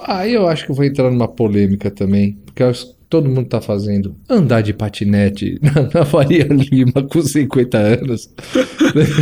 Aí 0.00 0.34
eu 0.34 0.46
acho 0.48 0.64
que 0.64 0.70
eu 0.70 0.76
vou 0.76 0.84
entrar 0.84 1.10
numa 1.10 1.28
polêmica 1.28 1.90
também, 1.90 2.38
porque 2.44 2.62
eu 2.62 2.72
todo 3.14 3.30
mundo 3.30 3.46
tá 3.46 3.60
fazendo 3.60 4.16
andar 4.28 4.60
de 4.60 4.72
patinete 4.72 5.56
na, 5.62 6.00
na 6.00 6.04
Faria 6.04 6.48
Lima 6.50 7.00
com 7.08 7.22
50 7.22 7.78
anos, 7.78 8.28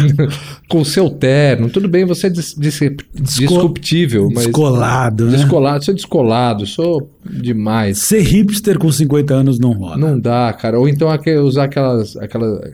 com 0.66 0.82
seu 0.82 1.10
terno. 1.10 1.68
Tudo 1.68 1.90
bem, 1.90 2.06
você 2.06 2.28
é 2.28 2.30
dis, 2.30 2.54
dis, 2.56 2.80
disruptível, 3.12 4.30
mas 4.32 4.46
Descolado, 4.46 5.26
né? 5.26 5.36
descolado, 5.36 5.84
sou 5.84 5.92
descolado, 5.92 6.66
sou 6.66 7.10
demais. 7.22 7.98
Ser 7.98 8.22
hipster 8.22 8.78
com 8.78 8.90
50 8.90 9.34
anos 9.34 9.58
não 9.58 9.72
rola. 9.72 9.98
Não 9.98 10.18
dá, 10.18 10.50
cara. 10.54 10.78
Ou 10.80 10.88
então 10.88 11.08
usar 11.44 11.64
aquelas, 11.64 12.16
aquelas, 12.16 12.72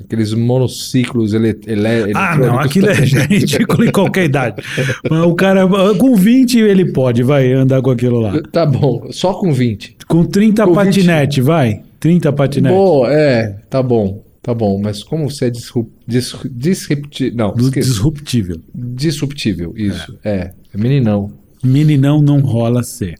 aqueles 0.00 0.32
monociclos 0.34 1.32
ele, 1.32 1.58
ele, 1.66 2.12
Ah, 2.14 2.36
não, 2.36 2.58
aquilo 2.58 2.88
é 2.88 2.94
ridículo 3.26 3.84
em 3.84 3.90
qualquer 3.92 4.24
idade. 4.24 4.62
Mas 5.10 5.22
o 5.24 5.34
cara, 5.34 5.66
com 5.96 6.14
20, 6.14 6.58
ele 6.58 6.92
pode, 6.92 7.22
vai 7.22 7.52
andar 7.52 7.82
com 7.82 7.90
aquilo 7.90 8.20
lá. 8.20 8.40
Tá 8.52 8.64
bom, 8.64 9.08
só 9.10 9.34
com 9.34 9.52
20. 9.52 9.96
Com 10.06 10.24
30 10.24 10.64
Com 10.64 10.70
20. 10.74 10.76
patinete, 10.84 11.40
vai. 11.40 11.82
30 12.00 12.32
patinete. 12.32 12.74
Boa, 12.74 13.12
é, 13.12 13.56
tá 13.68 13.82
bom, 13.82 14.22
tá 14.42 14.54
bom. 14.54 14.80
Mas 14.80 15.02
como 15.02 15.28
você 15.28 15.46
é 15.46 15.50
disrup, 15.50 15.88
dis, 16.06 16.34
disrupti- 16.50 17.32
não, 17.34 17.52
disruptível. 17.54 18.56
disruptível, 18.74 19.72
isso, 19.76 20.16
é. 20.24 20.50
é, 20.72 20.78
meninão. 20.78 21.32
Meninão 21.62 22.22
não 22.22 22.40
rola 22.40 22.82
ser. 22.82 23.14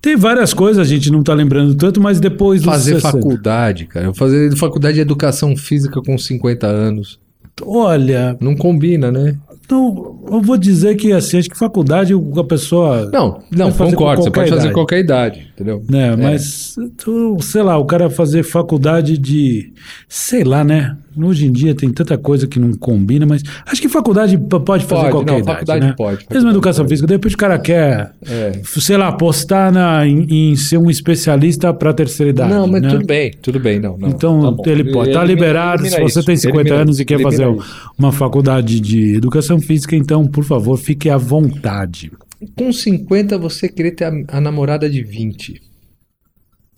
Tem 0.00 0.16
várias 0.16 0.52
coisas, 0.52 0.84
a 0.84 0.88
gente 0.88 1.10
não 1.10 1.22
tá 1.22 1.32
lembrando 1.34 1.74
tanto, 1.74 2.00
mas 2.00 2.18
depois 2.20 2.64
Fazer 2.64 2.94
60. 2.96 3.12
faculdade, 3.12 3.86
cara. 3.86 4.06
Eu 4.06 4.14
fazer 4.14 4.54
faculdade 4.56 4.96
de 4.96 5.00
educação 5.00 5.56
física 5.56 6.00
com 6.02 6.16
50 6.18 6.66
anos. 6.66 7.18
Olha, 7.62 8.36
Não 8.40 8.56
combina, 8.56 9.12
né? 9.12 9.36
não, 9.70 10.18
eu 10.30 10.40
vou 10.40 10.56
dizer 10.56 10.96
que 10.96 11.12
assim, 11.12 11.38
acho 11.38 11.48
que 11.48 11.56
faculdade 11.56 12.12
a 12.12 12.44
pessoa. 12.44 13.08
Não, 13.12 13.40
não, 13.52 13.70
fazer 13.72 13.90
concordo. 13.92 14.22
Você 14.24 14.30
pode 14.30 14.48
fazer 14.50 14.62
idade. 14.62 14.74
qualquer 14.74 14.98
idade, 14.98 15.48
entendeu? 15.54 15.82
Né, 15.88 16.16
mas, 16.16 16.74
tu, 16.96 17.36
sei 17.40 17.62
lá, 17.62 17.78
o 17.78 17.84
cara 17.84 18.10
fazer 18.10 18.42
faculdade 18.42 19.16
de. 19.16 19.72
Sei 20.08 20.42
lá, 20.42 20.64
né? 20.64 20.96
Hoje 21.16 21.46
em 21.46 21.52
dia 21.52 21.74
tem 21.74 21.90
tanta 21.90 22.16
coisa 22.16 22.46
que 22.46 22.58
não 22.60 22.72
combina, 22.74 23.26
mas 23.26 23.42
acho 23.66 23.80
que 23.82 23.88
faculdade 23.88 24.38
pode 24.38 24.84
fazer 24.84 25.00
Pode, 25.02 25.10
qualquer 25.12 25.32
não, 25.32 25.38
idade. 25.40 25.52
faculdade 25.58 25.86
né? 25.86 25.94
pode, 25.96 26.10
Mesmo 26.18 26.26
faculdade 26.28 26.50
educação 26.56 26.84
pode. 26.84 26.90
física, 26.92 27.06
de 27.08 27.14
repente 27.14 27.34
o 27.34 27.38
cara 27.38 27.58
quer, 27.58 28.12
É. 28.28 28.60
sei 28.64 28.96
lá, 28.96 29.08
apostar 29.08 29.72
na, 29.72 30.06
em, 30.06 30.50
em 30.52 30.56
ser 30.56 30.78
um 30.78 30.88
especialista 30.88 31.74
para 31.74 31.92
terceira 31.92 32.30
idade. 32.30 32.52
Não, 32.54 32.66
mas 32.66 32.82
né? 32.82 32.88
tudo 32.90 33.06
bem, 33.06 33.30
tudo 33.42 33.58
bem, 33.60 33.80
não. 33.80 33.96
não 33.98 34.08
Então, 34.08 34.56
tá 34.56 34.70
ele 34.70 34.84
pode. 34.92 35.12
Tá 35.12 35.24
Elimina- 35.24 35.24
liberado. 35.24 35.82
Se 35.86 36.00
você 36.00 36.18
isso, 36.20 36.24
tem 36.24 36.36
50 36.36 36.60
elimina 36.60 36.82
anos 36.82 37.00
e 37.00 37.04
quer 37.04 37.20
fazer 37.20 37.50
isso. 37.50 37.90
uma 37.98 38.12
faculdade 38.12 38.78
de 38.80 39.16
educação 39.16 39.60
física, 39.60 39.96
então, 39.96 40.26
por 40.26 40.44
favor, 40.44 40.76
fique 40.76 41.10
à 41.10 41.16
vontade. 41.16 42.12
Com 42.56 42.72
50 42.72 43.36
você 43.36 43.68
queria 43.68 43.94
ter 43.94 44.04
a, 44.04 44.12
a 44.28 44.40
namorada 44.40 44.88
de 44.88 45.02
20. 45.02 45.60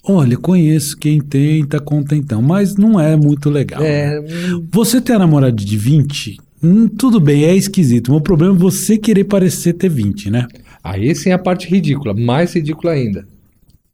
Olha, 0.05 0.37
conheço 0.37 0.97
quem 0.97 1.21
tem, 1.21 1.65
tá 1.65 1.79
contentão, 1.79 2.43
mas 2.43 2.77
não 2.77 2.99
é 2.99 3.17
muito 3.17 3.49
legal. 3.49 3.81
né? 3.81 4.17
É, 4.17 4.21
hum, 4.21 4.67
Você 4.73 5.01
ter 5.01 5.13
a 5.13 5.19
namorada 5.19 5.53
de 5.53 5.77
20, 5.77 6.39
hum, 6.63 6.89
tudo 6.89 7.21
bem, 7.21 7.45
é 7.45 7.55
esquisito. 7.55 8.11
mas 8.11 8.21
O 8.21 8.23
problema 8.23 8.55
é 8.55 8.59
você 8.59 8.99
querer 8.99 9.25
parecer 9.25 9.75
ter 9.75 9.89
20, 9.89 10.31
né? 10.31 10.47
aí 10.83 11.15
sim 11.15 11.31
é 11.31 11.33
a 11.35 11.39
parte 11.39 11.69
ridícula, 11.69 12.13
mais 12.15 12.53
ridícula 12.55 12.93
ainda. 12.93 13.25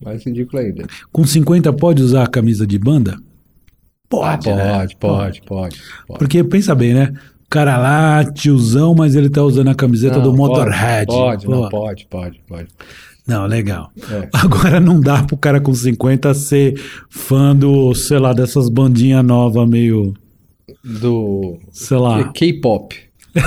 Mais 0.03 0.25
ridícula 0.25 0.63
ainda. 0.63 0.87
Com 1.13 1.25
50 1.27 1.73
pode 1.75 2.03
usar 2.03 2.23
a 2.23 2.27
camisa 2.29 2.67
de 2.67 2.79
banda? 2.79 3.17
Ah, 3.19 3.21
Pode, 4.09 4.49
né? 4.49 4.73
pode, 4.79 4.97
pode, 4.97 5.43
pode, 5.43 5.83
pode. 6.07 6.19
Porque 6.19 6.43
pensa 6.43 6.75
bem, 6.75 6.95
né? 6.95 7.13
O 7.45 7.51
cara 7.51 7.77
lá, 7.77 8.25
tiozão, 8.33 8.95
mas 8.95 9.15
ele 9.15 9.29
tá 9.29 9.43
usando 9.43 9.69
a 9.69 9.75
camiseta 9.75 10.17
Não, 10.17 10.23
do 10.23 10.35
pode, 10.35 10.39
Motorhead. 10.39 11.07
Pode, 11.07 11.45
Pô, 11.47 11.51
não, 11.51 11.69
pode, 11.69 12.07
pode, 12.09 12.41
pode. 12.49 12.69
Não, 13.29 13.47
legal. 13.47 13.93
É. 14.11 14.29
Agora 14.33 14.81
não 14.81 14.99
dá 14.99 15.23
pro 15.23 15.37
cara 15.37 15.61
com 15.61 15.75
50 15.75 16.33
ser 16.33 16.81
fã 17.11 17.55
do, 17.55 17.95
sei 17.95 18.19
lá, 18.19 18.33
dessas 18.33 18.71
bandinhas 18.71 19.23
novas 19.23 19.69
meio, 19.69 20.15
Do 20.83 21.59
sei 21.71 21.99
lá. 21.99 22.33
K-pop. 22.33 22.97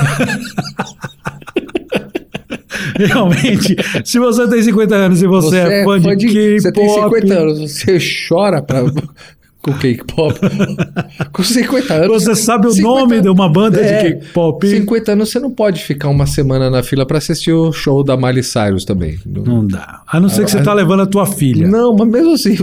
Realmente, 2.95 3.75
se 4.05 4.19
você 4.19 4.47
tem 4.47 4.61
50 4.61 4.95
anos 4.95 5.21
e 5.23 5.27
você, 5.27 5.57
é 5.57 5.83
fã 5.83 5.99
de, 5.99 6.27
K-pop... 6.27 6.61
Você 6.61 6.71
tem 6.71 6.87
50 6.87 7.33
anos, 7.33 7.59
você 7.59 7.97
chora 8.29 8.61
pra, 8.61 8.83
com 9.61 9.73
K-pop. 9.73 10.39
com 11.31 11.43
50 11.43 11.93
anos. 11.93 12.23
Você 12.23 12.35
sabe 12.35 12.67
o 12.67 12.71
50 12.71 12.87
nome 12.99 13.21
de 13.21 13.29
uma 13.29 13.47
banda 13.47 13.79
É, 13.79 14.03
de 14.03 14.15
K-pop? 14.15 14.67
50 14.67 15.11
anos 15.11 15.29
você 15.29 15.39
não 15.39 15.51
pode 15.51 15.83
ficar 15.83 16.09
uma 16.09 16.25
semana 16.25 16.69
na 16.69 16.81
fila 16.83 17.05
pra 17.05 17.17
assistir 17.19 17.51
o 17.53 17.71
show 17.71 18.03
da 18.03 18.17
Miley 18.17 18.43
Cyrus 18.43 18.85
também. 18.85 19.19
Não, 19.25 19.43
Não 19.43 19.67
dá. 19.67 20.01
A 20.07 20.19
não 20.19 20.29
ser 20.29 20.45
que 20.45 20.51
você 20.51 20.61
tá 20.63 20.73
levando 20.73 21.01
a 21.01 21.05
tua 21.05 21.25
filha. 21.25 21.67
não 21.67 21.95
mas 21.95 22.07
mesmo 22.07 22.33
assim, 22.33 22.55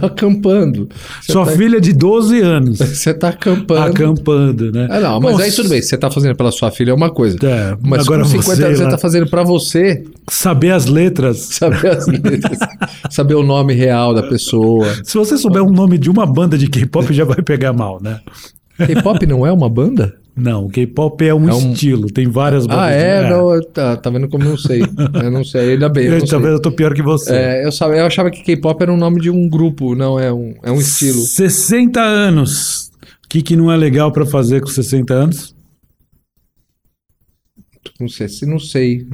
tá 0.00 0.06
acampando. 0.06 0.88
Você 1.20 1.32
Sua 1.32 1.44
tá, 1.46 1.52
filha 1.52 1.80
de 1.80 1.92
12 1.92 2.40
anos 2.40 2.78
Você 2.96 3.14
tá 3.14 3.28
acampando. 3.30 3.80
acampando, 3.90 4.72
né? 4.72 4.88
Ah, 4.90 5.00
não, 5.00 5.20
mas 5.20 5.36
Bom, 5.36 5.42
aí 5.42 5.52
tudo 5.52 5.68
bem. 5.68 5.82
Você 5.82 5.96
tá 5.96 6.10
fazendo 6.10 6.34
pela 6.36 6.52
sua 6.52 6.70
filha 6.70 6.90
é 6.90 6.94
uma 6.94 7.10
coisa. 7.10 7.36
É, 7.42 7.76
mas 7.80 8.06
agora 8.06 8.22
com 8.22 8.28
50 8.28 8.44
você 8.56 8.64
anos 8.64 8.78
você 8.78 8.88
tá 8.88 8.98
fazendo 8.98 9.26
pra 9.28 9.42
você 9.42 10.04
Saber 10.28 10.70
as 10.72 10.86
letras. 10.86 11.38
saber 11.38 11.88
as 11.88 12.06
letras, 12.06 12.58
saber 13.10 13.34
o 13.34 13.42
nome 13.42 13.74
real 13.74 14.12
da 14.14 14.22
pessoa. 14.22 14.86
Se 15.04 15.16
você 15.16 15.36
souber 15.36 15.62
o 15.62 15.70
nome 15.70 15.98
de 15.98 16.10
uma 16.10 16.26
banda 16.26 16.58
de 16.58 16.68
K-pop, 16.68 17.12
já 17.14 17.24
vai 17.24 17.42
pegar 17.42 17.72
mal, 17.72 18.00
né? 18.02 18.20
K-pop 18.86 19.24
não 19.26 19.46
é 19.46 19.52
uma 19.52 19.68
banda? 19.68 20.14
Não, 20.38 20.66
o 20.66 20.68
K-pop 20.68 21.24
é 21.24 21.34
um 21.34 21.48
É 21.48 21.54
um- 21.54 21.72
estilo, 21.72 22.08
tem 22.08 22.28
várias 22.28 22.64
Ah, 22.64 22.68
bandas. 22.68 22.90
é? 22.92 23.30
Não, 23.30 23.54
eu- 23.54 23.64
tá, 23.64 23.96
tá 23.96 24.10
vendo 24.10 24.28
como 24.28 24.44
eu 24.44 24.50
não 24.50 24.58
sei. 24.58 24.82
Eu 25.22 25.30
não 25.30 25.42
sei, 25.42 25.72
ainda 25.72 25.88
bem. 25.88 26.04
Eu, 26.06 26.18
não 26.18 26.26
talvez 26.26 26.52
eu 26.52 26.60
tô 26.60 26.70
pior 26.72 26.92
que 26.92 27.00
você. 27.02 27.32
É, 27.32 27.64
eu, 27.66 27.72
sabe, 27.72 27.98
eu 27.98 28.04
achava 28.04 28.30
que 28.30 28.42
K-pop 28.42 28.82
era 28.82 28.92
um 28.92 28.98
nome 28.98 29.18
de 29.20 29.30
um 29.30 29.48
grupo, 29.48 29.94
não, 29.94 30.20
é 30.20 30.30
um, 30.30 30.54
é 30.62 30.70
um 30.70 30.78
estilo. 30.78 31.18
60 31.20 32.02
anos. 32.02 32.90
O 33.24 33.28
que, 33.28 33.40
que 33.40 33.56
não 33.56 33.72
é 33.72 33.76
legal 33.78 34.12
pra 34.12 34.26
fazer 34.26 34.60
com 34.60 34.66
60 34.66 35.14
anos? 35.14 35.54
Não 37.98 38.08
sei, 38.08 38.28
se 38.28 38.44
não 38.46 38.58
sei. 38.58 39.06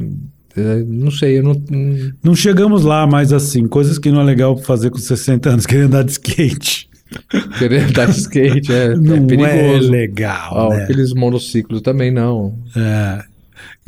É, 0.56 0.82
Não 0.82 1.10
sei, 1.10 1.38
eu 1.38 1.42
não. 1.44 1.54
não- 1.70 2.12
Não 2.22 2.34
chegamos 2.34 2.82
lá, 2.84 3.06
mas 3.06 3.32
assim, 3.32 3.66
coisas 3.66 3.98
que 3.98 4.10
não 4.10 4.20
é 4.20 4.24
legal 4.24 4.56
fazer 4.58 4.90
com 4.90 4.98
60 4.98 5.48
anos, 5.50 5.64
querer 5.66 5.82
andar 5.84 6.02
de 6.02 6.10
skate. 6.12 6.90
Querer 7.58 7.84
andar 7.88 8.06
de 8.06 8.18
skate 8.18 8.72
é, 8.72 8.84
é 8.86 8.94
Não 8.96 9.16
é, 9.16 9.20
perigoso. 9.26 9.90
legal, 9.90 10.52
Ó, 10.52 10.68
né? 10.70 10.84
Aqueles 10.84 11.12
monociclos 11.12 11.80
também 11.82 12.10
não. 12.10 12.54
É. 12.76 13.32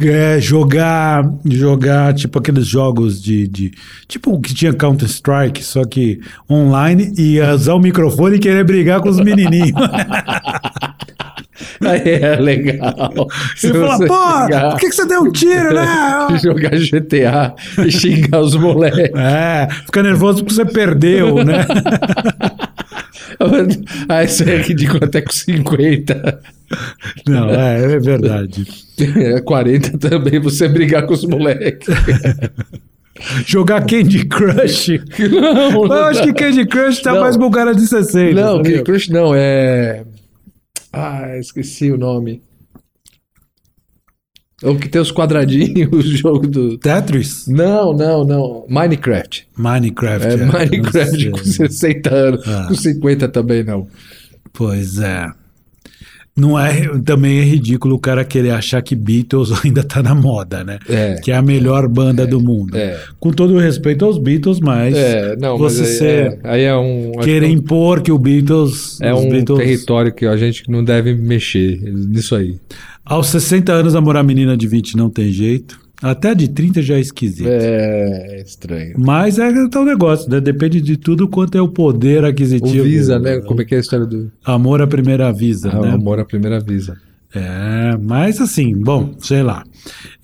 É, 0.01 0.41
jogar, 0.41 1.25
jogar 1.45 2.13
tipo 2.15 2.39
aqueles 2.41 2.67
jogos 2.67 3.23
de, 3.23 3.47
de 3.47 3.73
tipo 4.09 4.33
o 4.33 4.41
que 4.41 4.53
tinha 4.53 4.73
Counter 4.73 5.09
Strike, 5.09 5.63
só 5.63 5.85
que 5.85 6.21
online 6.51 7.13
e 7.17 7.41
usar 7.41 7.75
o 7.75 7.79
microfone 7.79 8.37
e 8.37 8.41
querer 8.41 8.65
brigar 8.65 9.01
com 9.01 9.09
os 9.09 9.21
menininhos. 9.21 9.71
Aí 11.81 12.09
é 12.23 12.37
legal. 12.37 13.29
Se 13.57 13.69
Você 13.73 13.73
fala, 13.73 13.97
você 13.99 14.07
pô, 14.07 14.43
chegar- 14.45 14.71
por 14.71 14.81
que, 14.81 14.89
que 14.89 14.95
você 14.97 15.07
deu 15.07 15.23
um 15.23 15.31
tiro, 15.33 15.75
né? 15.75 15.87
jogar 16.43 16.71
GTA 16.71 17.55
e 17.87 17.91
xingar 17.93 18.41
os 18.41 18.57
moleques. 18.57 19.15
É, 19.15 19.69
fica 19.87 20.03
nervoso 20.03 20.43
porque 20.43 20.55
você 20.55 20.65
perdeu, 20.65 21.45
né? 21.45 21.65
Ah, 24.09 24.25
isso 24.25 24.43
é 24.43 24.63
ridículo 24.63 25.05
até 25.05 25.21
com 25.21 25.33
50. 25.33 26.41
Não, 27.27 27.51
é, 27.51 27.95
é 27.95 27.99
verdade. 27.99 28.67
É, 28.99 29.41
40 29.41 29.99
também, 29.99 30.39
você 30.39 30.69
brigar 30.69 31.07
com 31.07 31.15
os 31.15 31.25
moleques. 31.25 31.89
Jogar 33.47 33.87
Candy 33.87 34.25
Crush. 34.27 35.01
Não, 35.31 35.85
Eu 35.87 36.05
acho 36.05 36.23
que 36.23 36.33
Candy 36.33 36.67
Crush 36.67 37.01
tá 37.03 37.13
Não. 37.13 37.21
mais 37.21 37.37
cara 37.53 37.75
de 37.75 37.87
60. 37.87 38.41
Não? 38.41 38.63
Candy 38.63 38.83
Crush 38.83 39.09
não, 39.09 39.35
é. 39.35 40.05
Ah, 40.93 41.37
esqueci 41.39 41.91
o 41.91 41.97
nome. 41.97 42.43
É 44.65 44.69
O 44.69 44.77
que 44.77 44.89
tem 44.89 45.01
os 45.01 45.13
quadradinhos, 45.13 45.91
o 45.93 46.01
jogo 46.17 46.47
do. 46.47 46.79
Tetris? 46.79 47.47
Não, 47.47 47.93
não, 47.93 48.25
não. 48.25 48.65
Minecraft. 48.69 49.47
Minecraft. 49.57 50.27
É, 50.27 50.37
Minecraft 50.37 51.25
não 51.27 51.33
com 51.33 51.45
sei. 51.45 51.69
60 51.69 52.15
anos. 52.15 52.49
Ah. 52.49 52.65
Com 52.69 52.75
50 52.75 53.29
também 53.29 53.63
não. 53.63 53.87
Pois 54.53 54.99
é. 54.99 55.27
Não 56.37 56.59
é, 56.59 56.99
também 57.05 57.39
é 57.39 57.43
ridículo 57.45 57.95
o 57.95 57.99
cara 57.99 58.25
querer 58.25 58.51
achar 58.51 58.83
que 58.83 58.97
Beatles 58.97 59.53
ainda 59.65 59.85
tá 59.85 60.03
na 60.03 60.17
moda, 60.17 60.65
né? 60.65 60.81
É. 60.89 61.15
Que 61.23 61.31
é 61.31 61.37
a 61.37 61.43
melhor 61.43 61.87
banda 61.87 62.27
do 62.27 62.41
mundo. 62.41 62.77
É. 62.77 62.99
Com 63.21 63.31
todo 63.31 63.55
o 63.55 63.59
respeito 63.59 64.05
aos 64.05 64.19
Beatles, 64.19 64.59
mas 64.59 64.97
É, 64.97 65.37
não, 65.37 65.57
você 65.57 65.81
mas 65.83 65.91
aí, 65.91 65.97
ser- 65.97 66.39
é, 66.43 66.51
aí 66.51 66.63
é 66.65 66.75
um. 66.77 67.13
querer 67.23 67.47
que 67.47 67.53
impor 67.53 68.03
que 68.03 68.11
o 68.11 68.19
Beatles. 68.19 68.99
É 69.01 69.15
um 69.15 69.29
Beatles, 69.29 69.59
território 69.61 70.13
que 70.13 70.27
a 70.27 70.37
gente 70.37 70.69
não 70.69 70.83
deve 70.83 71.15
mexer 71.15 71.81
nisso 71.81 72.35
aí. 72.35 72.57
Aos 73.05 73.27
60 73.29 73.73
anos, 73.73 73.95
namorar 73.95 74.25
menina 74.25 74.57
de 74.57 74.67
20 74.67 74.97
não 74.97 75.11
tem 75.11 75.31
jeito. 75.31 75.79
Até 76.03 76.35
de 76.35 76.49
30 76.49 76.83
já 76.83 76.97
é 76.97 77.01
esquisito. 77.01 77.49
É 77.49 78.43
estranho. 78.45 78.95
Mas 78.99 79.39
é 79.39 79.53
tal 79.69 79.85
negócio, 79.85 80.29
né? 80.29 80.41
Depende 80.41 80.81
de 80.81 80.97
tudo 80.97 81.29
quanto 81.29 81.57
é 81.57 81.63
o 81.63 81.69
poder 81.69 82.25
O 82.25 82.27
aquisitivo. 82.27 82.85
Visa, 82.85 83.19
né? 83.19 83.41
Como 83.41 83.63
é 83.63 83.65
que 83.65 83.75
é 83.75 83.79
a 83.79 83.81
história 83.81 84.05
do 84.05 84.31
Amor 84.45 84.83
à 84.83 84.87
primeira 84.87 85.33
visa, 85.33 85.71
ah, 85.73 85.81
o 85.81 85.83
né? 85.83 85.93
amor 85.93 86.19
à 86.19 86.25
primeira 86.25 86.61
visa? 86.61 86.97
É, 87.35 87.97
mas 88.01 88.41
assim, 88.41 88.73
bom, 88.75 89.15
sei 89.19 89.43
lá. 89.43 89.65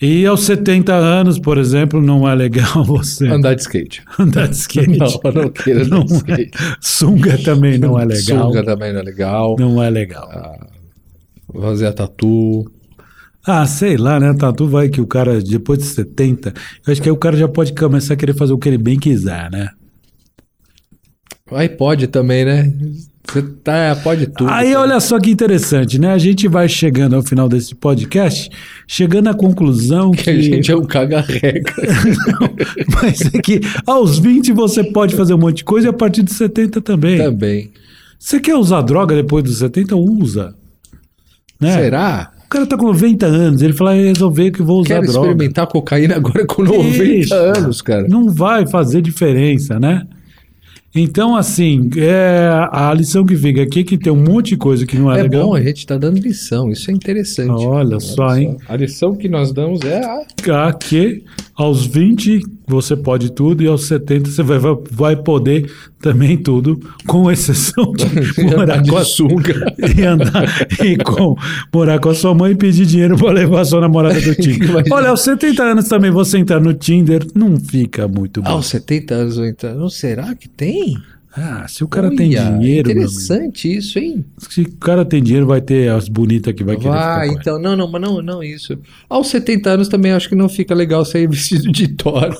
E 0.01 0.25
aos 0.27 0.43
70 0.45 0.95
anos, 0.95 1.41
por 1.41 1.59
exemplo, 1.59 2.01
não 2.01 2.29
é 2.29 2.35
legal 2.35 2.85
você 2.85 3.27
Andar 3.27 3.55
de 3.55 3.63
skate. 3.63 4.03
andar 4.19 4.47
de 4.49 4.57
skate. 4.57 4.97
Não, 4.97 5.33
não 5.35 5.49
queiro 5.51 5.81
andar 5.85 5.97
Não 5.97 6.05
de 6.05 6.13
é. 6.13 6.17
skate. 6.17 6.51
Sunga 6.81 7.39
também 7.39 7.79
não 7.79 7.99
é 7.99 8.05
legal. 8.05 8.47
Sunga 8.53 8.63
também 8.65 8.93
não 8.93 9.01
é 9.01 9.03
legal. 9.03 9.57
Não 9.59 9.83
é 9.83 9.91
legal. 9.91 10.61
Fazer 11.53 11.87
a 11.87 11.93
tatu. 11.93 12.71
Ah, 13.47 13.67
sei 13.67 13.97
lá, 13.97 14.21
né? 14.21 14.35
Tatu 14.35 14.69
vai 14.69 14.89
que 14.89 15.01
o 15.01 15.07
cara, 15.07 15.41
depois 15.41 15.79
de 15.79 15.87
70, 15.87 16.53
eu 16.87 16.93
acho 16.93 17.01
que 17.01 17.09
aí 17.09 17.13
o 17.13 17.17
cara 17.17 17.37
já 17.37 17.49
pode 17.49 17.73
começar 17.73 18.15
a 18.15 18.17
querer 18.17 18.35
fazer 18.35 18.53
o 18.53 18.59
que 18.59 18.69
ele 18.69 18.79
bem 18.79 18.99
quiser, 18.99 19.51
né? 19.51 19.71
Aí 21.53 21.69
pode 21.69 22.07
também, 22.07 22.45
né? 22.45 22.73
Você 23.25 23.43
tá, 23.43 23.99
pode 24.03 24.27
tudo. 24.27 24.51
Aí 24.51 24.69
cara. 24.69 24.81
olha 24.81 25.01
só 25.01 25.19
que 25.19 25.31
interessante, 25.31 25.99
né? 25.99 26.13
A 26.13 26.19
gente 26.19 26.47
vai 26.49 26.69
chegando 26.69 27.17
ao 27.17 27.23
final 27.23 27.49
desse 27.49 27.75
podcast, 27.75 28.51
chegando 28.87 29.29
à 29.29 29.35
conclusão 29.35 30.11
que. 30.11 30.25
Que 30.25 30.31
a 30.31 30.41
gente 30.41 30.71
é 30.71 30.77
um 30.77 30.85
caga-regra. 30.85 31.75
Mas 33.03 33.21
é 33.35 33.39
que 33.41 33.61
aos 33.87 34.19
20 34.19 34.53
você 34.53 34.85
pode 34.85 35.17
fazer 35.17 35.35
um 35.35 35.39
monte 35.39 35.59
de 35.59 35.65
coisa 35.65 35.89
e 35.89 35.91
a 35.91 35.93
partir 35.93 36.23
de 36.23 36.33
70 36.33 36.81
também. 36.81 37.19
também. 37.19 37.73
Você 38.19 38.39
quer 38.39 38.55
usar 38.55 38.83
droga 38.83 39.15
depois 39.15 39.43
dos 39.43 39.59
70? 39.59 39.97
Usa. 39.97 40.55
Né? 41.61 41.73
Será? 41.73 42.31
O 42.47 42.49
cara 42.49 42.67
tá 42.67 42.77
com 42.77 42.87
90 42.87 43.27
anos, 43.27 43.63
ele 43.63 43.73
fala, 43.73 43.93
"Ah, 43.93 43.95
resolver 43.95 44.51
que 44.51 44.61
vou 44.63 44.81
usar 44.81 44.95
Quero 45.01 45.07
droga. 45.13 45.29
experimentar 45.29 45.67
cocaína 45.69 46.17
agora 46.17 46.45
com 46.47 46.63
90 46.65 47.05
Ixi, 47.05 47.33
anos, 47.33 47.81
cara. 47.83 48.07
Não 48.09 48.29
vai 48.29 48.67
fazer 48.67 49.01
diferença, 49.03 49.79
né? 49.79 50.05
Então, 50.93 51.37
assim, 51.37 51.89
é, 51.97 52.49
a 52.73 52.93
lição 52.93 53.25
que 53.25 53.37
fica 53.37 53.63
aqui 53.63 53.81
é 53.81 53.85
que 53.85 53.97
tem 53.97 54.13
um 54.13 54.17
monte 54.17 54.49
de 54.51 54.57
coisa 54.57 54.85
que 54.85 54.99
não 54.99 55.13
é, 55.13 55.21
É 55.21 55.23
legal. 55.23 55.47
bom, 55.47 55.55
a 55.55 55.63
gente 55.63 55.87
tá 55.87 55.97
dando 55.97 56.19
lição, 56.19 56.69
isso 56.73 56.91
é 56.91 56.95
interessante. 56.95 57.51
Olha 57.65 58.01
só, 58.01 58.37
hein? 58.37 58.57
A 58.69 58.75
lição 58.75 59.15
que 59.15 59.29
nós 59.29 59.53
damos 59.53 59.83
é 59.83 60.05
a 60.05 60.67
A 60.69 60.73
que 60.73 61.23
aos 61.61 61.85
20 61.85 62.41
você 62.67 62.97
pode 62.97 63.33
tudo 63.33 63.63
e 63.63 63.67
aos 63.67 63.87
70 63.87 64.31
você 64.31 64.43
vai, 64.43 64.59
vai, 64.91 65.17
poder 65.17 65.71
também 66.01 66.39
tudo, 66.39 66.81
com 67.07 67.31
exceção 67.31 67.93
de 67.93 68.07
morar 68.45 68.83
com 68.83 68.97
a 68.97 69.05
sunga. 69.05 69.75
e 69.95 70.03
andar 70.03 70.47
e 70.83 70.97
com, 70.97 71.37
morar 71.75 71.99
com 71.99 72.09
a 72.09 72.15
sua 72.15 72.35
mãe 72.35 72.53
e 72.53 72.55
pedir 72.55 72.87
dinheiro 72.87 73.15
para 73.19 73.33
levar 73.33 73.61
a 73.61 73.65
sua 73.67 73.83
namorada 73.83 74.19
do 74.19 74.35
Tinder. 74.35 74.85
Olha, 74.91 75.11
aos 75.11 75.21
70 75.21 75.63
anos 75.63 75.89
também 75.89 76.11
você 76.11 76.39
entrar 76.39 76.61
no 76.61 76.73
Tinder 76.73 77.27
não 77.35 77.61
fica 77.61 78.09
muito 78.09 78.41
bom. 78.41 78.49
Aos 78.49 78.67
70 78.69 79.15
anos 79.15 79.37
ou 79.37 79.45
então. 79.45 79.75
Não 79.75 79.91
será 79.91 80.35
que 80.35 80.49
tem? 80.49 80.97
Ah, 81.33 81.67
se 81.69 81.85
o 81.85 81.89
cara 81.89 82.09
tem 82.09 82.31
dinheiro, 82.31 82.91
Interessante 82.91 83.77
isso, 83.77 83.99
hein? 84.01 84.25
se 84.37 84.63
o 84.63 84.77
cara 84.77 85.05
tem 85.05 85.23
dinheiro, 85.23 85.47
vai 85.47 85.61
ter 85.61 85.89
as 85.89 86.09
bonitas 86.09 86.53
que 86.53 86.65
vai 86.65 86.77
querer 86.77 86.89
Vai, 86.89 87.29
ficar 87.29 87.35
com 87.35 87.41
então, 87.41 87.59
não, 87.59 87.77
não, 87.77 87.89
mas 87.89 88.03
não, 88.03 88.21
não 88.21 88.43
isso. 88.43 88.77
Aos 89.09 89.29
70 89.29 89.71
anos 89.71 89.89
também 89.89 90.11
acho 90.11 90.29
que 90.29 90.35
não 90.35 90.49
fica 90.49 90.75
legal 90.75 91.05
sair 91.05 91.27
vestido 91.31 91.71
de 91.71 91.87
Thor. 91.89 92.37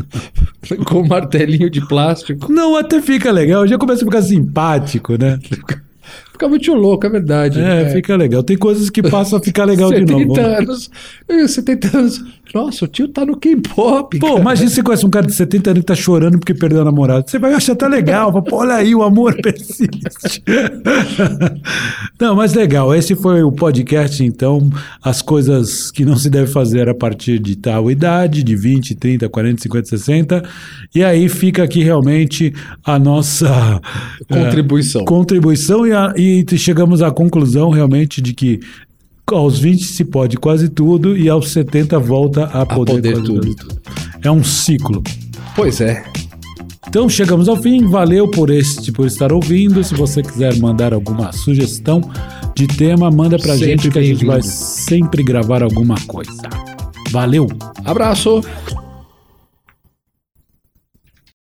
com 0.86 1.00
um 1.00 1.06
martelinho 1.06 1.68
de 1.68 1.86
plástico. 1.86 2.50
Não, 2.50 2.76
até 2.76 3.02
fica 3.02 3.30
legal, 3.30 3.66
já 3.66 3.76
começa 3.76 4.02
a 4.02 4.06
ficar 4.06 4.22
simpático, 4.22 5.16
né? 5.18 5.38
Fica 6.36 6.48
muito 6.48 6.74
louco, 6.74 7.06
é 7.06 7.08
verdade. 7.08 7.58
É, 7.60 7.88
fica 7.90 8.14
legal. 8.14 8.42
Tem 8.42 8.58
coisas 8.58 8.90
que 8.90 9.02
passam 9.02 9.38
a 9.38 9.42
ficar 9.42 9.64
legal 9.64 9.90
de 9.90 10.00
70 10.00 10.12
novo. 10.26 10.38
anos. 10.40 10.90
eh, 11.28 11.48
70 11.48 11.96
anos. 11.98 12.24
Nossa, 12.54 12.84
o 12.84 12.88
tio 12.88 13.08
tá 13.08 13.24
no 13.24 13.36
K-pop. 13.36 14.18
Pô, 14.18 14.26
cara. 14.28 14.40
imagina 14.40 14.70
você 14.70 14.82
conhece 14.82 15.04
um 15.06 15.10
cara 15.10 15.26
de 15.26 15.32
70 15.34 15.70
anos 15.70 15.80
que 15.80 15.86
tá 15.86 15.94
chorando 15.94 16.38
porque 16.38 16.54
perdeu 16.54 16.82
a 16.82 16.84
namorada. 16.84 17.24
Você 17.26 17.38
vai 17.38 17.54
achar 17.54 17.72
até 17.72 17.88
legal. 17.88 18.30
Pô, 18.42 18.56
olha 18.56 18.74
aí, 18.74 18.94
o 18.94 19.02
amor 19.02 19.34
persiste. 19.42 20.42
Não, 22.20 22.34
mas 22.34 22.54
legal. 22.54 22.94
Esse 22.94 23.14
foi 23.14 23.42
o 23.42 23.50
podcast, 23.52 24.22
então. 24.24 24.70
As 25.02 25.22
coisas 25.22 25.90
que 25.90 26.04
não 26.04 26.16
se 26.16 26.28
deve 26.30 26.50
fazer 26.50 26.88
a 26.88 26.94
partir 26.94 27.38
de 27.38 27.56
tal 27.56 27.90
idade, 27.90 28.42
de 28.42 28.56
20, 28.56 28.94
30, 28.94 29.28
40, 29.28 29.62
50, 29.62 29.88
60. 29.88 30.42
E 30.94 31.02
aí 31.04 31.28
fica 31.28 31.62
aqui 31.62 31.82
realmente 31.82 32.52
a 32.84 32.98
nossa 32.98 33.80
Contribuição. 34.28 35.02
eh, 35.02 35.04
contribuição 35.04 35.86
e, 35.86 35.92
a- 35.92 36.12
e 36.16 36.25
chegamos 36.56 37.02
à 37.02 37.10
conclusão 37.10 37.70
realmente 37.70 38.20
de 38.20 38.32
que 38.32 38.60
aos 39.26 39.58
20 39.58 39.84
se 39.84 40.04
pode 40.04 40.36
quase 40.36 40.68
tudo 40.68 41.16
e 41.16 41.28
aos 41.28 41.50
70 41.50 41.98
volta 41.98 42.44
a 42.44 42.62
A 42.62 42.66
poder, 42.66 42.94
poder 42.94 43.12
quase 43.14 43.56
tudo. 43.56 43.80
É 44.22 44.30
um 44.30 44.44
ciclo. 44.44 45.02
Pois 45.54 45.80
é. 45.80 46.04
Então 46.88 47.08
chegamos 47.08 47.48
ao 47.48 47.56
fim. 47.56 47.86
Valeu 47.86 48.30
por 48.30 48.50
este 48.50 48.92
por 48.92 49.06
estar 49.06 49.32
ouvindo. 49.32 49.82
Se 49.82 49.94
você 49.94 50.22
quiser 50.22 50.56
mandar 50.58 50.94
alguma 50.94 51.32
sugestão 51.32 52.00
de 52.54 52.66
tema, 52.66 53.10
manda 53.10 53.36
pra 53.38 53.54
Sempre 53.54 53.66
gente 53.66 53.90
que 53.90 53.98
a 53.98 54.02
gente 54.02 54.24
vai 54.24 54.42
sempre 54.42 55.22
gravar 55.22 55.62
alguma 55.62 55.96
coisa. 56.06 56.48
Valeu. 57.10 57.48
Abraço. 57.84 58.40